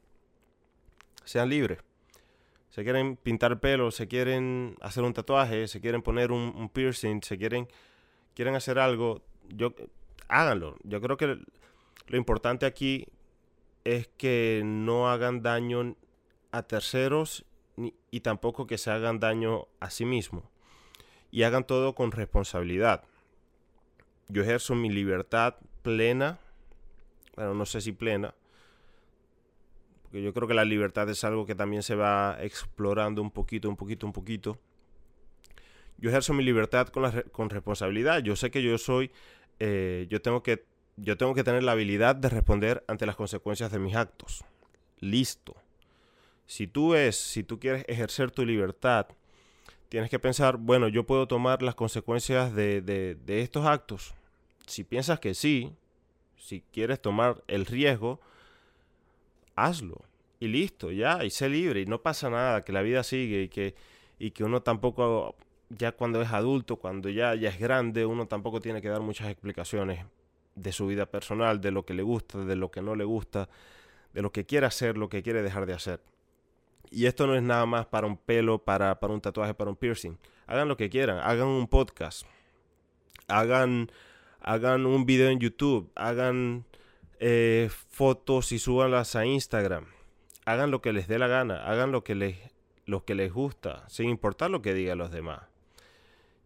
[1.24, 1.78] Sean libres.
[2.70, 7.36] Se quieren pintar pelo, se quieren hacer un tatuaje, se quieren poner un, piercing, se
[7.36, 7.68] quieren,
[8.34, 9.74] quieren hacer algo, yo,
[10.28, 10.76] háganlo.
[10.82, 11.38] Yo creo que
[12.06, 13.06] lo importante aquí
[13.84, 15.96] es que no hagan daño
[16.50, 17.44] a terceros
[18.10, 20.44] y tampoco que se hagan daño a sí mismos
[21.30, 23.02] y hagan todo con responsabilidad.
[24.28, 26.38] Yo ejerzo mi libertad plena,
[27.34, 28.34] bueno, no sé si plena,
[30.02, 33.68] porque yo creo que la libertad es algo que también se va explorando un poquito,
[33.68, 34.58] un poquito, un poquito.
[36.02, 38.22] Yo ejerzo mi libertad con, con responsabilidad.
[38.22, 39.10] Yo sé que yo soy,
[39.58, 40.66] eh, yo tengo que,
[40.98, 44.44] yo tengo que tener la habilidad de responder ante las consecuencias de mis actos.
[45.00, 45.56] Listo.
[46.44, 49.06] Si tú es, si tú quieres ejercer tu libertad
[49.92, 54.14] tienes que pensar, bueno, yo puedo tomar las consecuencias de, estos actos.
[54.66, 55.70] Si piensas que sí,
[56.38, 58.18] si quieres tomar el riesgo,
[59.54, 60.00] hazlo.
[60.40, 63.48] Y listo, ya, y sé libre, y no pasa nada, que la vida sigue y
[63.50, 63.74] que,
[64.18, 65.36] y que uno tampoco,
[65.78, 69.28] ya cuando es adulto, cuando ya, ya es grande, uno tampoco tiene que dar muchas
[69.30, 70.04] explicaciones
[70.54, 73.48] de su vida personal, de lo que le gusta, de lo que no le gusta,
[74.12, 76.00] de lo que quiere hacer, lo que quiere dejar de hacer.
[76.90, 79.76] Y esto no es nada más para un pelo, para, para un tatuaje, para un
[79.76, 80.18] piercing.
[80.46, 82.26] Hagan lo que quieran, hagan un podcast,
[83.28, 83.90] hagan,
[84.40, 86.66] hagan un video en YouTube, hagan
[87.18, 89.86] eh, fotos y súbanlas a Instagram.
[90.44, 92.36] Hagan lo que les dé la gana, hagan lo que les,
[92.84, 95.51] lo que les gusta, sin importar lo que digan los demás.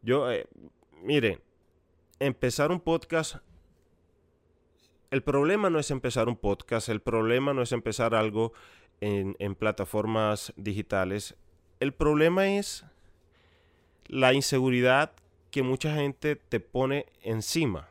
[0.07, 0.47] Yo, eh,
[1.03, 1.41] miren,
[2.21, 3.37] empezar un podcast
[5.11, 8.53] el problema no es empezar un podcast, el problema no es empezar algo
[9.01, 11.37] en, plataformas digitales.
[11.81, 12.85] El problema es
[14.09, 15.13] la inseguridad
[15.51, 17.89] que mucha gente te pone encima.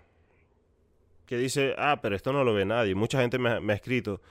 [1.26, 2.96] Que dice, ah, pero esto no lo ve nadie.
[2.96, 4.22] Mucha gente me, ha escrito,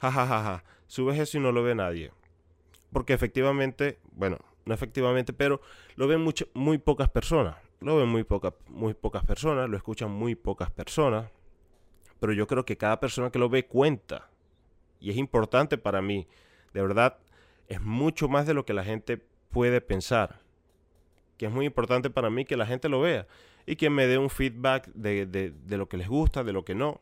[0.00, 2.12] jajajaja, ja, ja, ja, subes eso y no lo ve nadie.
[2.92, 5.60] Porque efectivamente, bueno, no efectivamente, pero
[5.96, 7.56] lo ven muy pocas personas.
[7.80, 8.24] Lo ven muy,
[8.68, 11.30] muy pocas personas, lo escuchan muy pocas personas.
[12.20, 14.28] Pero yo creo que cada persona que lo ve cuenta
[15.00, 16.28] y es importante para mí.
[16.72, 17.18] De verdad,
[17.68, 19.20] es mucho más de lo que la gente
[19.50, 20.40] puede pensar.
[21.36, 23.26] Que es muy importante para mí que la gente lo vea
[23.66, 27.00] y que me dé un feedback de, lo que les gusta, de lo que no.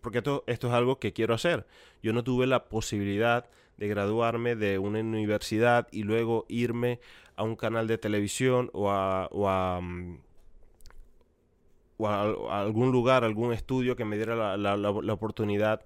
[0.00, 1.66] Porque esto, esto es algo que quiero hacer.
[2.00, 7.00] Yo no tuve la posibilidad de graduarme de una universidad y luego irme
[7.36, 10.18] a un canal de televisión o a, o a, mm,
[11.98, 15.82] algún lugar, algún estudio que me diera la, la oportunidad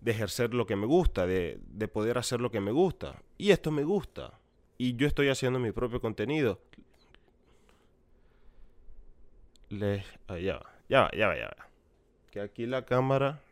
[0.00, 1.60] de ejercer lo que me gusta, de,
[1.92, 3.22] poder hacer lo que me gusta.
[3.36, 4.38] Y esto me gusta.
[4.76, 6.60] Y yo estoy haciendo mi propio contenido.
[9.70, 10.04] les...
[10.28, 10.40] ah, va,
[10.88, 11.68] ya va, ya va, ya va.
[12.30, 13.42] Que aquí la cámara...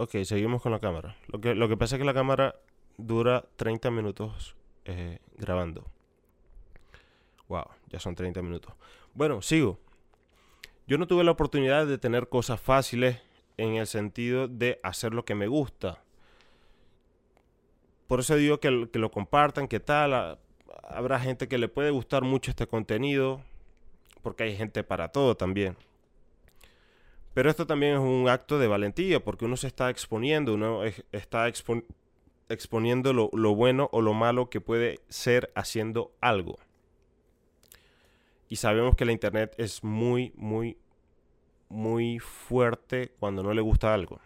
[0.00, 1.16] Ok, seguimos con la cámara.
[1.26, 2.54] Lo que, lo que pasa es que la cámara
[2.98, 5.90] dura 30 minutos eh, grabando.
[7.48, 8.72] Wow, ya son 30 minutos.
[9.12, 9.80] Bueno, sigo.
[10.86, 13.20] Yo no tuve la oportunidad de tener cosas fáciles
[13.56, 16.00] en el sentido de hacer lo que me gusta.
[18.06, 20.38] Por eso digo que, que lo compartan, que tal.
[20.84, 23.42] habrá gente que le puede gustar mucho este contenido,
[24.22, 25.76] porque hay gente para todo también.
[27.38, 31.04] Pero esto también es un acto de valentía, porque uno se está exponiendo, uno es-
[31.12, 31.84] está expo-
[32.48, 36.58] exponiendo lo, lo bueno o lo malo que puede ser haciendo algo.
[38.48, 40.78] Y sabemos que la internet es muy, muy,
[41.68, 44.18] muy fuerte cuando no le gusta algo.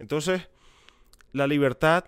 [0.00, 0.48] Entonces,
[1.32, 2.02] la libertad,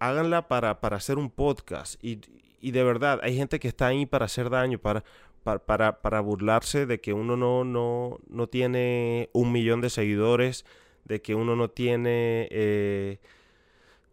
[0.00, 1.94] háganla para, para hacer un podcast.
[2.04, 2.18] Y,
[2.60, 5.04] y de verdad, hay gente que está ahí para hacer daño, para,
[5.46, 10.66] para, burlarse de que uno no, no, no tiene un millón de seguidores,
[11.04, 13.18] de que uno no tiene eh,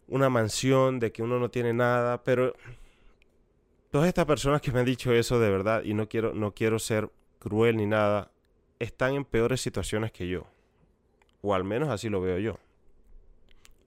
[0.06, 2.22] una mansión, de que uno no tiene nada.
[2.22, 2.54] Pero
[3.90, 6.78] todas estas personas que me han dicho eso de verdad, y no quiero, no quiero
[6.78, 8.30] ser cruel ni nada,
[8.78, 10.46] están en peores situaciones que yo.
[11.42, 12.58] O al menos así lo veo yo.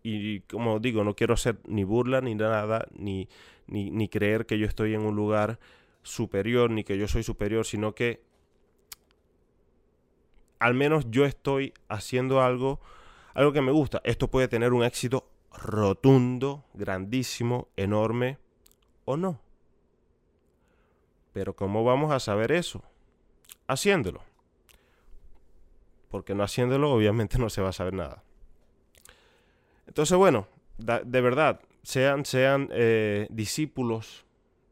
[0.03, 3.29] Y como digo, no quiero hacer ni burla ni nada, ni,
[3.67, 5.59] ni, ni creer que yo estoy en un lugar
[6.07, 8.21] superior, ni que yo soy superior, sino que
[10.59, 12.79] al menos yo estoy haciendo algo,
[13.33, 14.01] algo que me gusta.
[14.03, 18.37] Esto puede tener un éxito rotundo, grandísimo, enorme
[19.05, 19.39] o no.
[21.33, 22.83] Pero ¿cómo vamos a saber eso?
[23.67, 24.23] Haciéndolo.
[26.09, 28.23] Porque no haciéndolo obviamente no se va a saber nada.
[29.85, 34.26] Entonces, bueno, de verdad, sean, sean eh, discípulos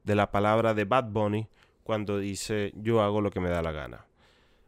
[0.05, 1.49] de la palabra de Bad Bunny
[1.83, 4.05] cuando dice yo hago lo que me da la gana.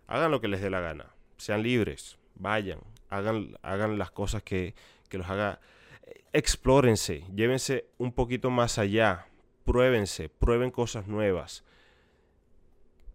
[0.07, 1.13] Hagan lo que les dé la gana.
[1.37, 2.17] Sean libres.
[2.35, 2.79] Vayan.
[3.09, 4.73] Hagan, hagan las cosas que,
[5.09, 5.59] que los haga.
[6.33, 7.23] Explórense.
[7.35, 9.27] Llévense un poquito más allá.
[9.63, 10.29] Pruébense.
[10.29, 11.63] Prueben cosas nuevas.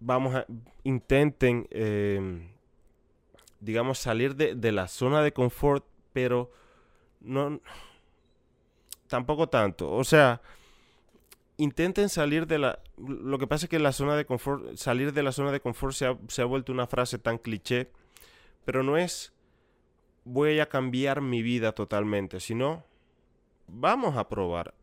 [0.00, 0.46] Vamos a.
[0.84, 1.66] Intenten.
[1.70, 2.48] eh,
[3.60, 5.84] digamos, salir de, de la zona de confort.
[6.12, 6.52] Pero
[7.20, 7.60] no.
[9.08, 9.90] Tampoco tanto.
[9.90, 10.42] O sea
[11.62, 12.80] intenten salir de la...
[12.96, 15.94] Lo que pasa es que la zona de confort, salir de la zona de confort
[15.94, 17.90] se ha, se ha vuelto una frase tan cliché,
[18.64, 19.32] pero no es
[20.24, 22.84] voy a cambiar mi vida totalmente, sino
[23.66, 24.74] vamos a probar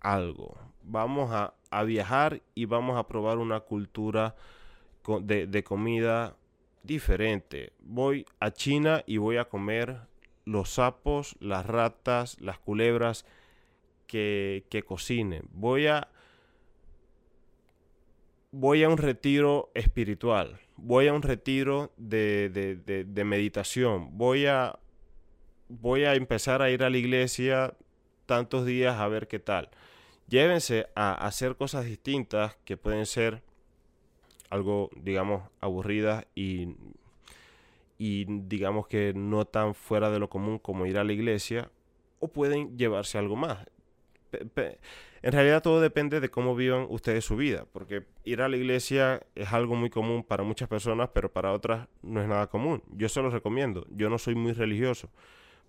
[0.00, 4.34] algo, vamos a, a viajar y vamos a probar una cultura
[5.22, 6.36] de, de comida
[6.82, 7.72] diferente.
[7.80, 10.00] Voy a China y voy a comer
[10.44, 13.24] los sapos, las ratas, las culebras
[14.06, 15.48] que, que cocinen.
[15.52, 16.08] Voy a
[18.50, 24.78] voy a un retiro espiritual, voy a un retiro de, de- de- meditación, voy a,
[25.68, 27.74] voy a empezar a ir a la iglesia
[28.26, 29.70] tantos días a ver qué tal.
[30.28, 33.42] Llévense a hacer cosas distintas que pueden ser
[34.50, 36.76] algo, digamos, aburridas y,
[37.98, 41.70] y digamos que no tan fuera de lo común como ir a la iglesia,
[42.20, 43.58] o pueden llevarse algo más.
[45.22, 49.22] En realidad todo depende de cómo vivan ustedes su vida, porque ir a la iglesia
[49.34, 52.82] es algo muy común para muchas personas, pero para otras no es nada común.
[52.92, 55.10] Yo se los recomiendo, yo no soy muy religioso,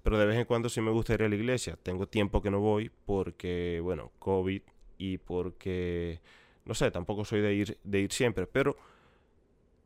[0.04, 1.78] pero de vez en cuando sí me gusta ir a la iglesia.
[1.82, 4.62] Tengo tiempo que no voy porque, bueno, COVID
[4.98, 6.20] y porque,
[6.66, 8.78] no sé, tampoco soy de ir, de ir siempre, pero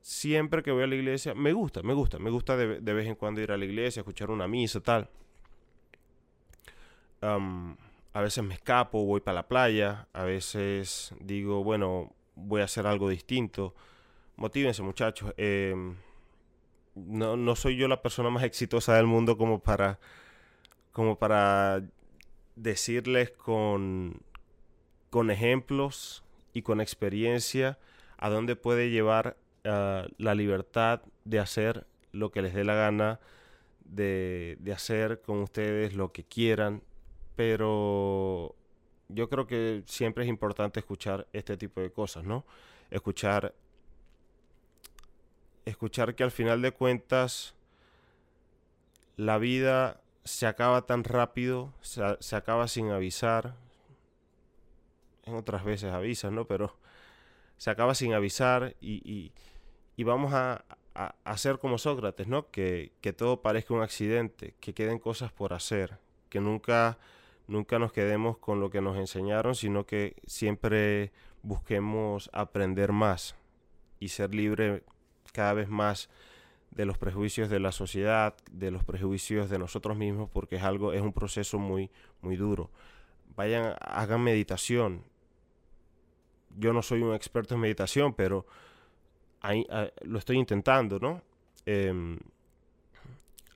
[0.02, 3.08] siempre que voy a la iglesia me gusta, me gusta, me gusta de, de vez
[3.08, 5.10] en cuando ir a la iglesia, escuchar una misa, tal.
[8.14, 12.86] A veces me escapo, voy para la playa, a veces digo, bueno, voy a hacer
[12.86, 13.74] algo distinto.
[14.36, 15.34] Motívense, muchachos.
[15.38, 15.96] em,
[16.96, 20.00] no, no soy yo la persona más exitosa del mundo como para,
[20.92, 21.84] como para
[22.56, 24.22] decirles con,
[25.10, 27.80] con ejemplos y con experiencia
[28.18, 33.20] a dónde puede llevar ah, la libertad de hacer lo que les dé la gana,
[33.86, 36.84] de, de hacer con ustedes lo que quieran,
[37.36, 38.56] pero
[39.10, 42.46] yo creo que siempre es importante escuchar este tipo de cosas, ¿no?
[42.92, 43.54] Escuchar,
[45.66, 47.54] escuchar que al final de cuentas
[49.18, 53.56] la vida se acaba tan rápido, se, se acaba sin avisar.
[55.26, 56.46] En otras veces avisas, ¿no?
[56.46, 56.76] Pero
[57.58, 59.02] se acaba sin avisar y,
[59.98, 60.66] y- vamos a,
[60.96, 62.50] a- a hacer como Sócrates, ¿no?
[62.52, 66.98] Que, que todo parezca un accidente, que queden cosas por hacer, que nunca
[67.48, 73.36] nunca nos quedemos con lo que nos enseñaron, sino que siempre busquemos aprender más
[74.00, 74.84] y ser libre
[75.34, 76.10] cada vez más
[76.72, 80.94] de los prejuicios de la sociedad, de los prejuicios de nosotros mismos, porque es algo,
[80.94, 81.92] es un proceso muy,
[82.22, 82.72] muy duro.
[83.36, 85.04] Vayan, hagan meditación.
[86.58, 88.46] Yo no soy un experto en meditación, pero
[90.04, 91.22] lo estoy intentando, ¿no?
[91.66, 92.18] Em,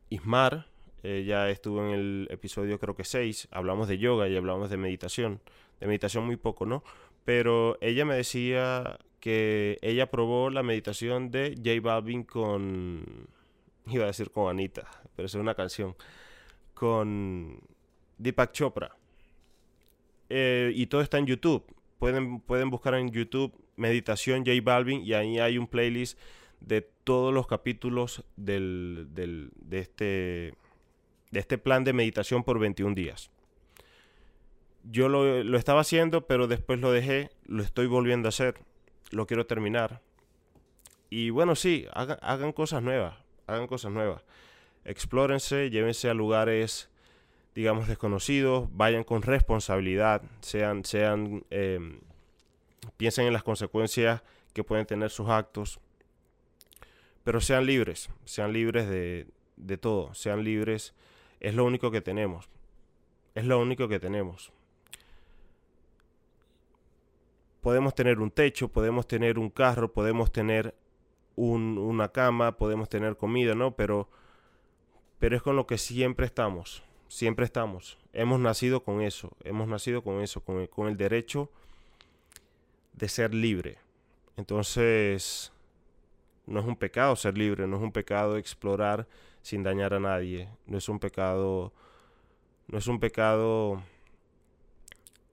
[0.10, 0.68] Ismar,
[1.04, 5.42] ella estuvo en el episodio creo que 6, hablamos de yoga y hablamos de meditación,
[5.80, 6.84] de meditación muy poco, ¿no?
[7.26, 13.28] Pero ella me decía que ella probó la meditación de J Balvin con,
[13.88, 15.96] iba a decir con Anita, pero es una canción,
[16.74, 17.60] con
[18.18, 18.96] Deepak Chopra.
[20.30, 21.64] Eh, y todo está en YouTube.
[22.00, 26.20] Pueden, pueden buscar en YouTube meditación J Balvin y ahí hay un playlist
[26.60, 30.54] de todos los capítulos del, del, de, este,
[31.32, 33.32] de este plan de meditación por 21 días.
[34.84, 38.56] Yo lo, lo estaba haciendo, pero después lo dejé, lo estoy volviendo a hacer
[39.12, 40.02] lo quiero terminar.
[41.10, 43.16] Y bueno, sí, hagan, cosas nuevas,
[43.46, 44.24] hagan cosas nuevas.
[44.84, 46.90] Explórense, llévense a lugares,
[47.56, 52.00] digamos, desconocidos, vayan con responsabilidad, sean, sean, em,
[52.98, 54.22] piensen en las consecuencias
[54.54, 55.80] que pueden tener sus actos,
[57.24, 60.94] pero sean libres, sean libres de, de todo, sean libres,
[61.40, 62.50] es lo único que tenemos,
[63.36, 64.52] es lo único que tenemos
[67.68, 70.74] podemos tener un techo, podemos tener un carro, podemos tener
[71.36, 73.76] una cama, podemos tener comida, ¿no?
[73.76, 74.10] Pero,
[75.20, 77.98] pero es con lo que siempre estamos, siempre estamos.
[78.14, 81.52] Hemos nacido con eso, hemos nacido con eso, con el, con el derecho
[82.94, 83.80] de ser libre.
[84.38, 85.52] Entonces,
[86.46, 89.10] no es un pecado ser libre, no es un pecado explorar
[89.48, 91.72] sin dañar a nadie, no es un pecado,
[92.68, 93.82] no es un pecado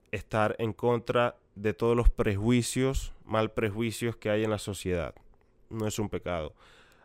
[0.09, 5.13] estar en contra de todos los prejuicios, mal prejuicios que hay en la sociedad.
[5.69, 6.53] No es un pecado.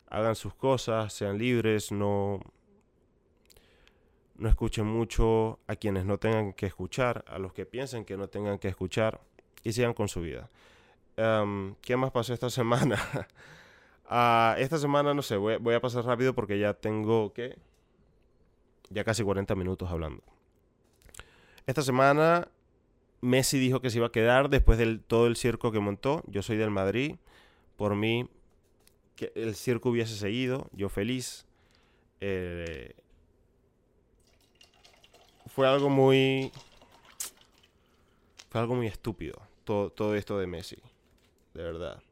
[0.06, 2.38] Hagan sus cosas, sean libres, no,
[4.36, 8.28] no escuchen mucho a quienes no tengan que escuchar, a los que piensen que no
[8.28, 9.20] tengan que escuchar
[9.64, 10.48] y sigan con su vida.
[11.16, 12.96] Em, ¿Qué más pasó esta semana?
[14.12, 17.56] Ah, esta semana, no sé, voy, a pasar rápido porque ya tengo que...
[18.88, 20.20] Ya casi 40 minutos hablando.
[21.64, 22.48] Esta semana
[23.20, 26.24] Messi dijo que se iba a quedar después de todo el circo que montó.
[26.26, 27.18] Yo soy del Madrid.
[27.76, 28.28] Por mí,
[29.14, 30.68] que el circo hubiese seguido.
[30.72, 31.46] Yo feliz.
[32.20, 32.96] Eh,
[35.46, 36.50] fue algo muy...
[38.48, 39.40] Fue algo muy estúpido.
[39.62, 40.78] Todo, todo esto de Messi.
[41.54, 42.02] De verdad.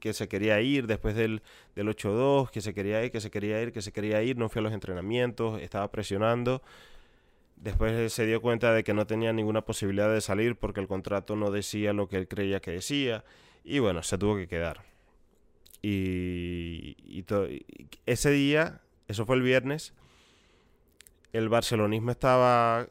[0.00, 1.42] Que, se quería ir después del,
[1.74, 2.50] del 8-2.
[2.50, 4.36] Que se quería ir, que se quería ir, que se quería ir.
[4.36, 5.60] No fue a los entrenamientos.
[5.60, 6.62] Estaba presionando.
[7.56, 11.36] Después se dio cuenta de que no tenía ninguna posibilidad de salir porque el contrato
[11.36, 13.24] no decía lo que él creía que decía.
[13.64, 14.82] Y bueno, se tuvo que quedar.
[15.82, 17.24] Y,
[18.06, 19.92] ese día, eso fue el viernes,
[21.32, 22.86] el barcelonismo estaba,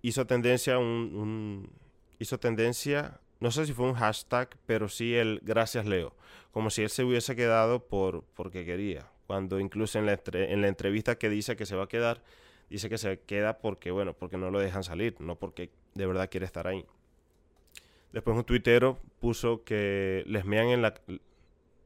[0.00, 1.70] hizo tendencia, un,
[2.18, 6.14] hizo tendencia, no sé si fue un hashtag, pero sí el gracias Leo,
[6.52, 10.68] como si él se hubiese quedado por, porque quería, cuando incluso en la, en la
[10.68, 12.22] entrevista que dice que se va a quedar,
[12.68, 16.28] dice que se queda porque, bueno, porque no lo dejan salir, no porque de verdad
[16.30, 16.84] quiere estar ahí.
[18.12, 20.94] Después un tuitero puso que les mean, en la,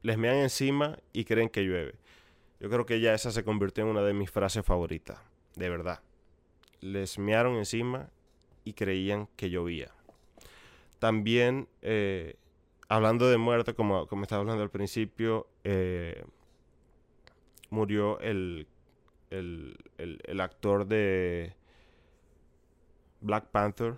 [0.01, 1.95] les mean encima y creen que llueve.
[2.59, 5.19] Yo creo que ya esa se convirtió en una de mis frases favoritas,
[5.55, 6.01] de verdad.
[6.81, 8.09] Les mearon encima
[8.63, 9.91] y creían que llovía.
[10.99, 12.35] También, eh,
[12.89, 16.23] hablando de muerte, como, como estaba hablando al principio, eh,
[17.69, 18.67] murió el
[19.29, 21.53] el, actor de
[23.21, 23.97] Black Panther.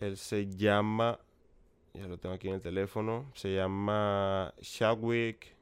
[0.00, 1.18] Él se llama,
[1.94, 5.54] ya lo tengo aquí en el teléfono, se llama Chadwick,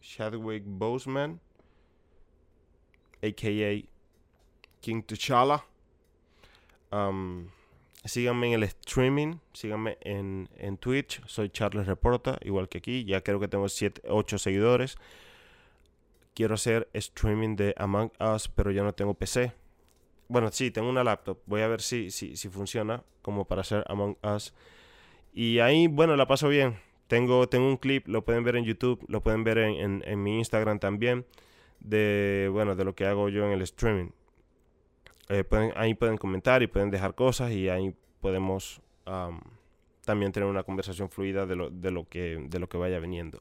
[0.00, 1.40] Chadwick Boseman,
[3.22, 3.88] a.k.a.
[4.80, 5.64] King T'Challa.
[6.90, 7.48] Um,
[8.04, 13.22] síganme en el streaming, síganme en, en Twitch, soy Charles Reporta, igual que aquí, ya
[13.22, 14.98] creo que tengo 7, 8 seguidores
[16.34, 19.52] quiero hacer streaming de Among Us, pero ya no tengo PC.
[20.28, 21.38] Bueno, sí, tengo una laptop.
[21.46, 24.54] Voy a ver si, si, si funciona como para hacer Among Us.
[25.32, 26.76] Y ahí, bueno, la paso bien.
[27.08, 30.38] Tengo, tengo un clip, lo pueden ver en YouTube, lo pueden ver en, en, mi
[30.38, 31.26] Instagram también,
[31.80, 34.10] de, bueno, de lo que hago yo en el streaming.
[35.32, 38.82] Eh, pueden, ahí pueden comentar y pueden dejar cosas y ahí podemos
[40.04, 43.40] también tener una conversación fluida de lo, de lo, que, de lo que vaya viniendo.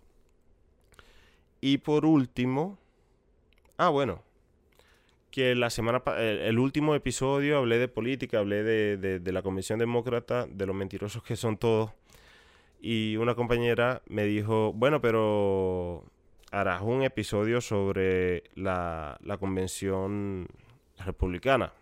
[1.59, 2.77] Y por último,
[3.75, 4.23] ah, bueno,
[5.31, 10.47] que la semana el, último episodio hablé de política, hablé de, de, la Convención Demócrata,
[10.47, 11.91] de los mentirosos que son todos.
[12.79, 16.05] Y una compañera me dijo, bueno, pero
[16.51, 20.47] harás un episodio sobre la, la Convención
[21.05, 21.73] Republicana.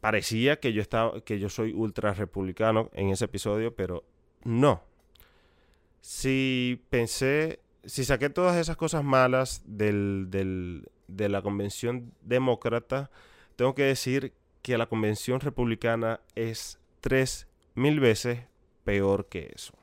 [0.00, 4.04] Parecía que yo, estaba, que yo soy ultra republicano en ese episodio, pero
[4.44, 4.82] no.
[6.00, 10.28] Si pensé, si saqué todas esas cosas malas del,
[11.08, 13.10] de la convención demócrata,
[13.56, 14.32] tengo que decir
[14.62, 18.40] que la convención republicana es tres mil veces
[18.84, 19.74] peor que eso.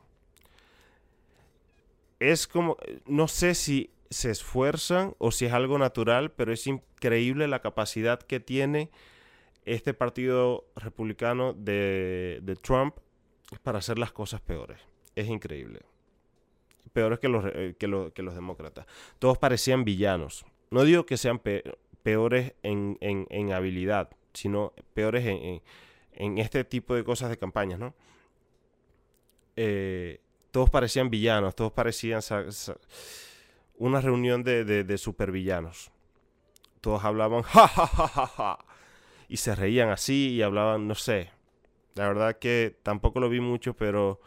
[2.20, 7.48] Es como, no sé si se esfuerzan o si es algo natural, pero es increíble
[7.48, 8.92] la capacidad que tiene
[9.66, 12.96] este partido republicano de, de Trump
[13.62, 14.80] para hacer las cosas peores.
[15.16, 15.82] Es increíble.
[16.92, 18.86] Peores que los, eh, que, los demócratas.
[19.20, 20.46] Todos parecían villanos.
[20.72, 21.40] No digo que sean
[22.04, 27.94] peores en, habilidad, sino peores en, este tipo de cosas de campañas, ¿no?
[29.56, 30.20] Eh,
[30.52, 32.22] todos parecían villanos, todos parecían
[33.78, 35.92] una reunión de, de, supervillanos.
[36.82, 38.60] Todos hablaban ja, ja, ja, ja, ja,
[39.28, 41.32] y se reían así y hablaban, no sé.
[41.96, 44.20] La verdad que tampoco lo vi mucho, pero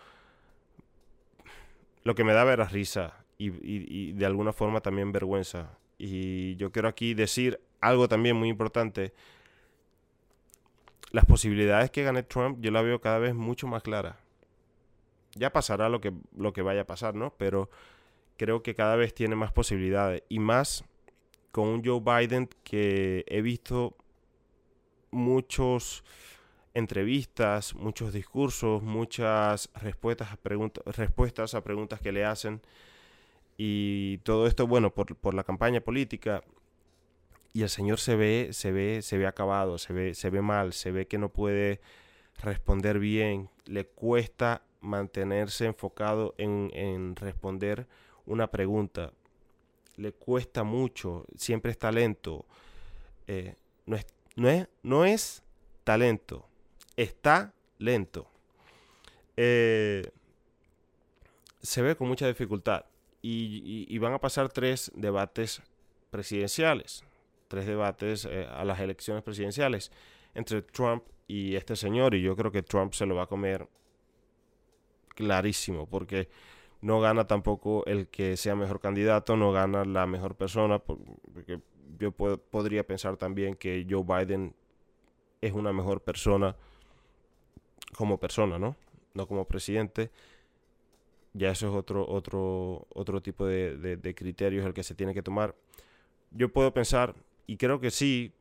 [2.05, 5.77] lo que me daba era risa y de alguna forma también vergüenza.
[5.99, 9.13] Y yo quiero aquí decir algo también muy importante.
[11.11, 14.19] Las posibilidades que gane Trump yo la veo cada vez mucho más clara.
[15.35, 17.35] Ya pasará lo que, lo que vaya a pasar, ¿no?
[17.37, 17.71] Pero
[18.37, 20.23] creo que cada vez tiene más posibilidades.
[20.29, 20.85] Y más
[21.53, 23.97] con un Joe Biden que he visto
[25.17, 26.05] muchos
[26.75, 30.39] entrevistas, muchos discursos, muchas respuestas a,
[30.93, 32.61] respuestas a preguntas que le hacen
[33.57, 36.43] y todo esto, bueno, por, por, la campaña política.
[37.53, 40.75] Y el señor se ve, se ve, se ve acabado, se ve, se ve mal,
[40.75, 41.81] se ve que no puede
[42.43, 47.87] responder bien, le cuesta mantenerse enfocado en, en responder
[48.27, 49.13] una pregunta.
[49.97, 52.45] Le cuesta mucho, siempre es talento.
[53.27, 53.55] Eh,
[53.87, 53.97] no,
[54.37, 55.43] no, es, no es
[55.85, 56.47] talento,
[56.97, 58.31] está lento.
[59.37, 60.11] Eh,
[61.61, 62.85] se ve con mucha dificultad
[63.23, 65.63] y, van a pasar tres debates
[66.11, 67.05] presidenciales,
[67.49, 69.91] tres debates eh, a las elecciones presidenciales
[70.35, 72.15] entre Trump y este señor.
[72.15, 73.69] Y yo creo que Trump se lo va a comer
[75.15, 76.29] clarísimo, porque
[76.83, 81.61] no gana tampoco el que sea mejor candidato, no gana la mejor persona, porque
[81.99, 84.55] yo podría pensar también que Joe Biden
[85.41, 86.57] es una mejor persona
[87.97, 88.77] como persona, ¿no?
[89.15, 90.11] No como presidente
[91.37, 95.55] ya eso es otro, otro, otro tipo de, criterios el que se tiene que tomar.
[96.31, 97.15] Yo puedo pensar,
[97.47, 98.33] y creo que sí,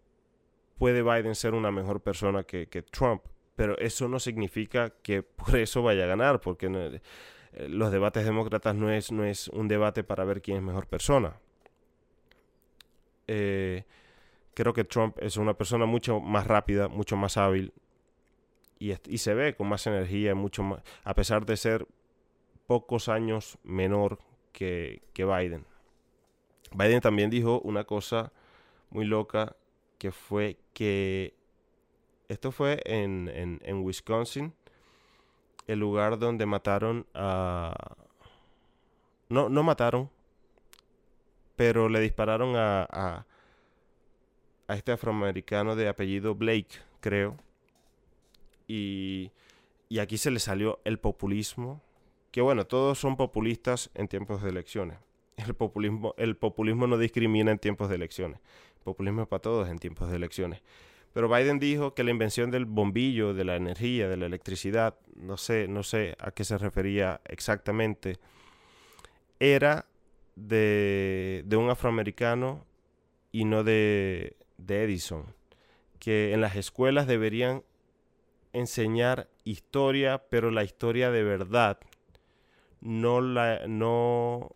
[0.78, 3.22] puede Biden ser una mejor persona que, Trump,
[3.56, 8.76] pero eso no significa que por eso vaya a ganar, porque eh, los debates demócratas
[8.76, 11.38] no es, no es un debate para ver quién es mejor persona.
[13.28, 13.84] Eh,
[14.54, 17.74] creo que Trump es una persona mucho más rápida, mucho más hábil
[18.80, 21.88] y, y, se ve con más energía, mucho más, a pesar de ser
[22.68, 24.20] pocos años menor
[24.52, 25.66] que, Biden.
[26.72, 28.32] Biden también dijo una cosa
[28.90, 29.56] muy loca
[29.98, 31.34] que fue que
[32.28, 33.30] esto fue en,
[33.64, 34.54] en, Wisconsin,
[35.68, 37.96] el lugar donde mataron a...
[39.30, 40.10] No, no mataron,
[41.56, 42.88] pero le dispararon a,
[44.68, 47.38] a, este afroamericano de apellido Blake, creo.
[48.68, 49.32] Y,
[49.90, 51.82] y aquí se le salió el populismo
[52.36, 54.98] que bueno, todos son populistas en tiempos de elecciones.
[55.38, 58.42] El populismo, el populismo no discrimina en tiempos de elecciones.
[58.76, 60.62] El populismo es para todos en tiempos de elecciones.
[61.14, 65.38] Pero Biden dijo que la invención del bombillo, de la energía, de la electricidad, no
[65.38, 68.18] sé, no sé a qué se refería exactamente,
[69.40, 69.86] era
[70.36, 72.66] de, de un afroamericano
[73.32, 75.26] y no de, de Edison.
[76.00, 77.64] Que en las escuelas deberían
[78.54, 81.80] enseñar historia, pero la historia de verdad,
[82.82, 84.52] no la, no,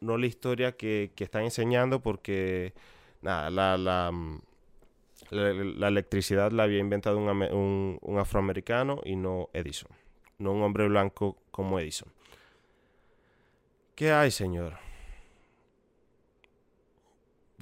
[0.00, 2.72] no la historia que, que están enseñando porque
[3.20, 4.40] nada, la, la, mm,
[5.30, 9.90] la, electricidad la había inventado un, un, afroamericano y no Edison,
[10.38, 12.08] no un hombre blanco como Edison.
[13.94, 14.74] ¿Qué hay, señor?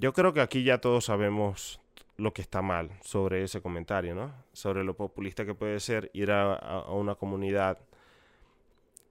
[0.03, 1.81] Yo creo que aquí ya todos sabemos
[2.17, 4.35] lo que está mal sobre ese comentario, ¿no?
[4.53, 7.79] Sobre lo populista que puede ser ir a, una comunidad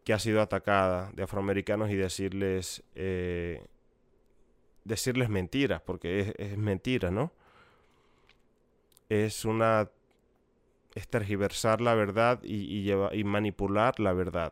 [0.04, 3.66] que ha sido atacada de afroamericanos y decirles, eh,
[4.84, 7.32] decirles mentiras, porque es, mentira, ¿no?
[9.08, 9.90] Es una...
[10.94, 14.52] es tergiversar la verdad y, y manipular la verdad.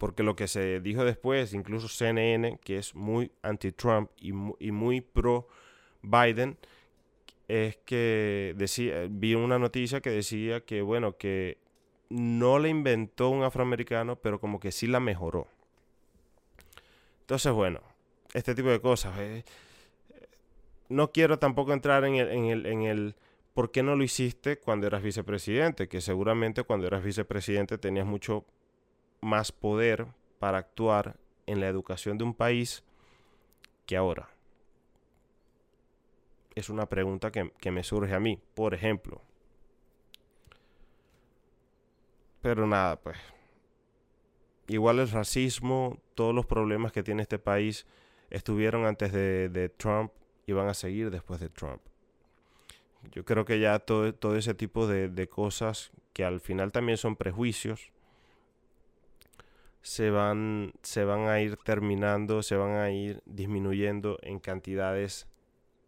[0.00, 5.02] Porque lo que se dijo después, incluso CNN, que es muy anti-Trump y, y muy
[5.02, 6.56] pro-Biden,
[7.48, 11.58] es que decía, vi una noticia que decía que, bueno, que
[12.08, 15.48] no la inventó un afroamericano, pero como que sí la mejoró.
[17.20, 17.82] Entonces, bueno,
[18.32, 19.18] este tipo de cosas.
[19.18, 19.44] Eh,
[20.88, 23.16] no quiero tampoco entrar en el, en, el, en el
[23.52, 28.46] por qué no lo hiciste cuando eras vicepresidente, que seguramente cuando eras vicepresidente tenías mucho
[29.20, 30.06] más poder
[30.38, 31.16] para actuar
[31.46, 32.84] en la educación de un país
[33.86, 34.30] que ahora.
[36.54, 38.40] Es una pregunta que, que me surge a mí.
[38.54, 39.22] Por ejemplo,
[42.42, 43.18] Pero nada, pues.
[44.68, 47.86] Igual el racismo, todos los problemas que tiene este país
[48.30, 50.12] estuvieron antes de, Trump
[50.46, 51.80] y van a seguir después de Trump.
[53.12, 56.98] Yo creo que ya todo, todo ese tipo de, de, cosas que al final también
[56.98, 57.90] son prejuicios
[59.82, 65.26] se van, se van a ir terminando, se van a ir disminuyendo en cantidades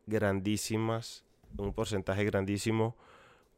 [0.07, 1.25] grandísimas,
[1.59, 2.97] un porcentaje grandísimo,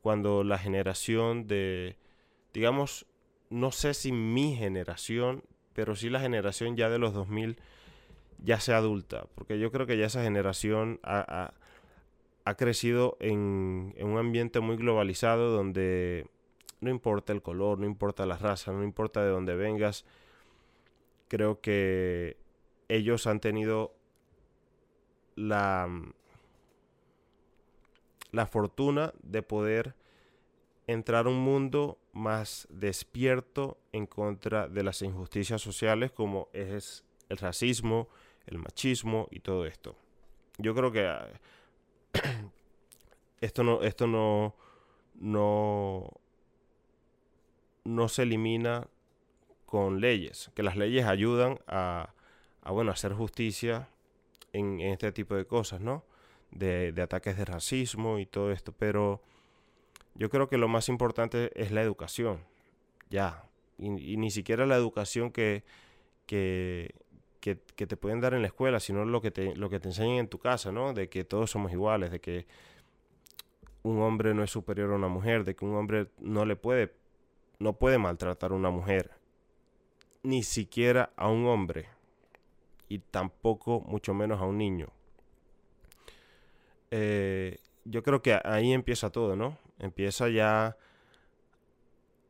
[0.03, 1.97] cuando la generación de,
[2.53, 3.07] digamos,
[3.51, 7.57] no sé si mi generación, pero sí la generación ya de los 2000
[8.39, 11.55] ya sea adulta, porque yo creo que ya esa generación ha,
[12.59, 16.26] crecido en, un ambiente muy globalizado donde
[16.80, 20.05] no importa el color, no importa la raza, no importa de dónde vengas,
[21.35, 22.37] creo que
[22.87, 23.93] ellos han tenido
[25.35, 25.89] la,
[28.30, 29.97] la fortuna de poder
[30.87, 37.39] entrar a un mundo más despierto en contra de las injusticias sociales como es el
[37.39, 38.09] racismo,
[38.47, 39.97] el machismo y todo esto.
[40.59, 41.28] Yo creo que ah,
[43.41, 44.55] esto no, esto no,
[45.16, 46.12] no,
[47.82, 48.87] no se elimina
[49.75, 52.14] con leyes, que las leyes ayudan a,
[52.62, 53.89] a hacer justicia
[54.53, 56.05] en, este tipo de cosas, ¿no?
[56.53, 59.20] De, de ataques de racismo y todo esto, pero
[60.14, 62.39] yo creo que lo más importante es la educación,
[63.11, 63.47] ya.
[63.77, 65.64] Y, ni siquiera la educación que,
[66.25, 66.95] que,
[67.41, 70.18] que, te pueden dar en la escuela, sino lo que, te, lo que te enseñan
[70.18, 70.93] en tu casa, ¿no?
[70.93, 72.47] De que todos somos iguales, de que
[73.83, 76.95] un hombre no es superior a una mujer, de que un hombre no le puede,
[77.59, 79.11] no puede maltratar a una mujer,
[80.25, 81.87] ni siquiera a un hombre,
[82.89, 84.89] y tampoco mucho menos a un niño.
[86.91, 89.59] Eh, yo creo que ahí empieza todo, ¿no?
[89.79, 90.77] Empieza ya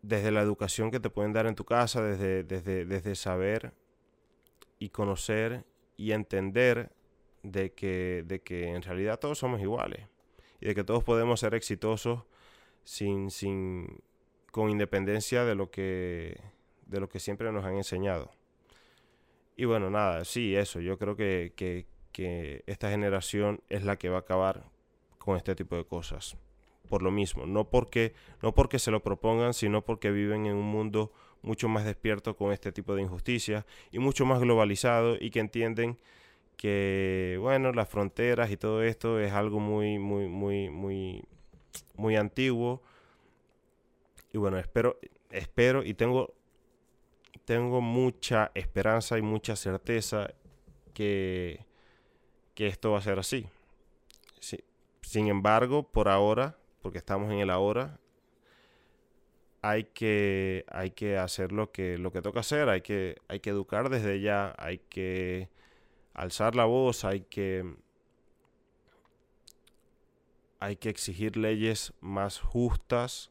[0.03, 3.72] desde la educación que te pueden dar en tu casa, desde, desde, desde saber
[4.78, 5.64] y conocer
[5.97, 6.90] y entender
[7.42, 10.09] de que, de que en realidad todos somos iguales
[10.61, 12.24] y de que todos podemos ser exitosos
[12.82, 14.01] sin, sin,
[14.51, 16.40] con independencia de lo que,
[16.87, 18.30] de lo que siempre nos han enseñado.
[19.57, 21.87] Y bueno, nada, sí, eso, yo creo que, que,
[22.66, 24.64] esta generación es la que va a acabar
[25.18, 26.37] con este tipo de cosas
[26.89, 28.12] por lo mismo, no porque,
[28.43, 31.12] no porque se lo propongan, sino porque viven en un mundo
[31.43, 35.99] mucho más despierto con este tipo de injusticias y mucho más globalizado y que entienden
[36.57, 41.24] que, bueno, las fronteras y todo esto es algo muy, muy, muy, muy,
[41.97, 42.82] muy antiguo.
[44.32, 44.99] Y bueno, espero,
[45.30, 46.35] espero y tengo,
[47.45, 50.30] tengo mucha esperanza y mucha certeza
[50.92, 51.64] que,
[52.55, 53.47] que esto va a ser así.
[55.03, 57.99] Sin embargo, por ahora porque estamos en el ahora,
[59.62, 63.49] hay que, hay que hacer lo que, lo que toca hacer, hay que, hay que
[63.49, 65.49] educar desde ya, hay que
[66.12, 67.74] alzar la voz, hay que,
[70.61, 73.30] hay que exigir leyes más justas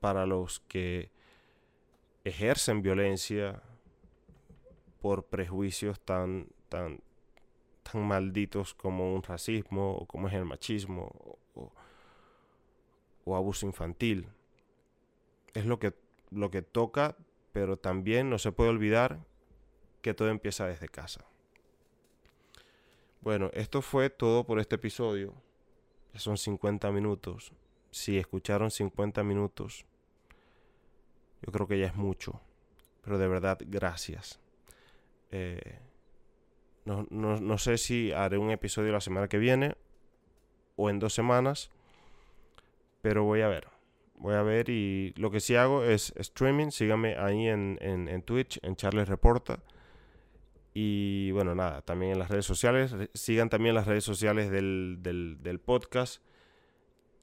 [0.00, 1.12] para los que
[2.24, 3.62] ejercen violencia
[5.00, 7.00] por prejuicios tan, tan,
[7.82, 11.10] tan malditos como un racismo o como es el machismo
[11.54, 11.72] o,
[13.24, 14.28] o abuso infantil.
[15.54, 15.94] Es lo que,
[16.30, 17.16] lo que toca,
[17.52, 19.20] pero también no se puede olvidar
[20.02, 21.24] que todo empieza desde casa.
[23.20, 25.34] Bueno, esto fue todo por este episodio.
[26.14, 27.52] son 50 minutos.
[27.90, 29.84] Si escucharon 50 minutos,
[31.42, 32.40] yo creo que ya es mucho.
[33.02, 34.40] Pero de verdad, gracias.
[35.30, 35.78] Eh,
[36.84, 39.76] no, no sé si haré un episodio la semana que viene
[40.76, 41.70] o en dos semanas.
[43.02, 43.68] Pero voy a ver.
[44.16, 46.70] Voy a ver y lo que sí hago es streaming.
[46.70, 49.62] Síganme ahí en, en, Twitch, en Charles Reporta.
[50.74, 52.94] Y bueno, nada, también en las redes sociales.
[53.14, 56.22] Sigan también las redes sociales del, del podcast.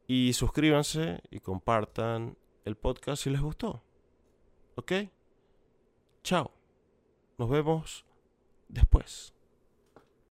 [0.07, 3.84] Y suscríbanse y compartan el podcast si les gustó.
[4.78, 4.91] ¿Ok?
[6.23, 6.51] Chao.
[7.38, 8.05] Nos vemos
[8.69, 9.34] después.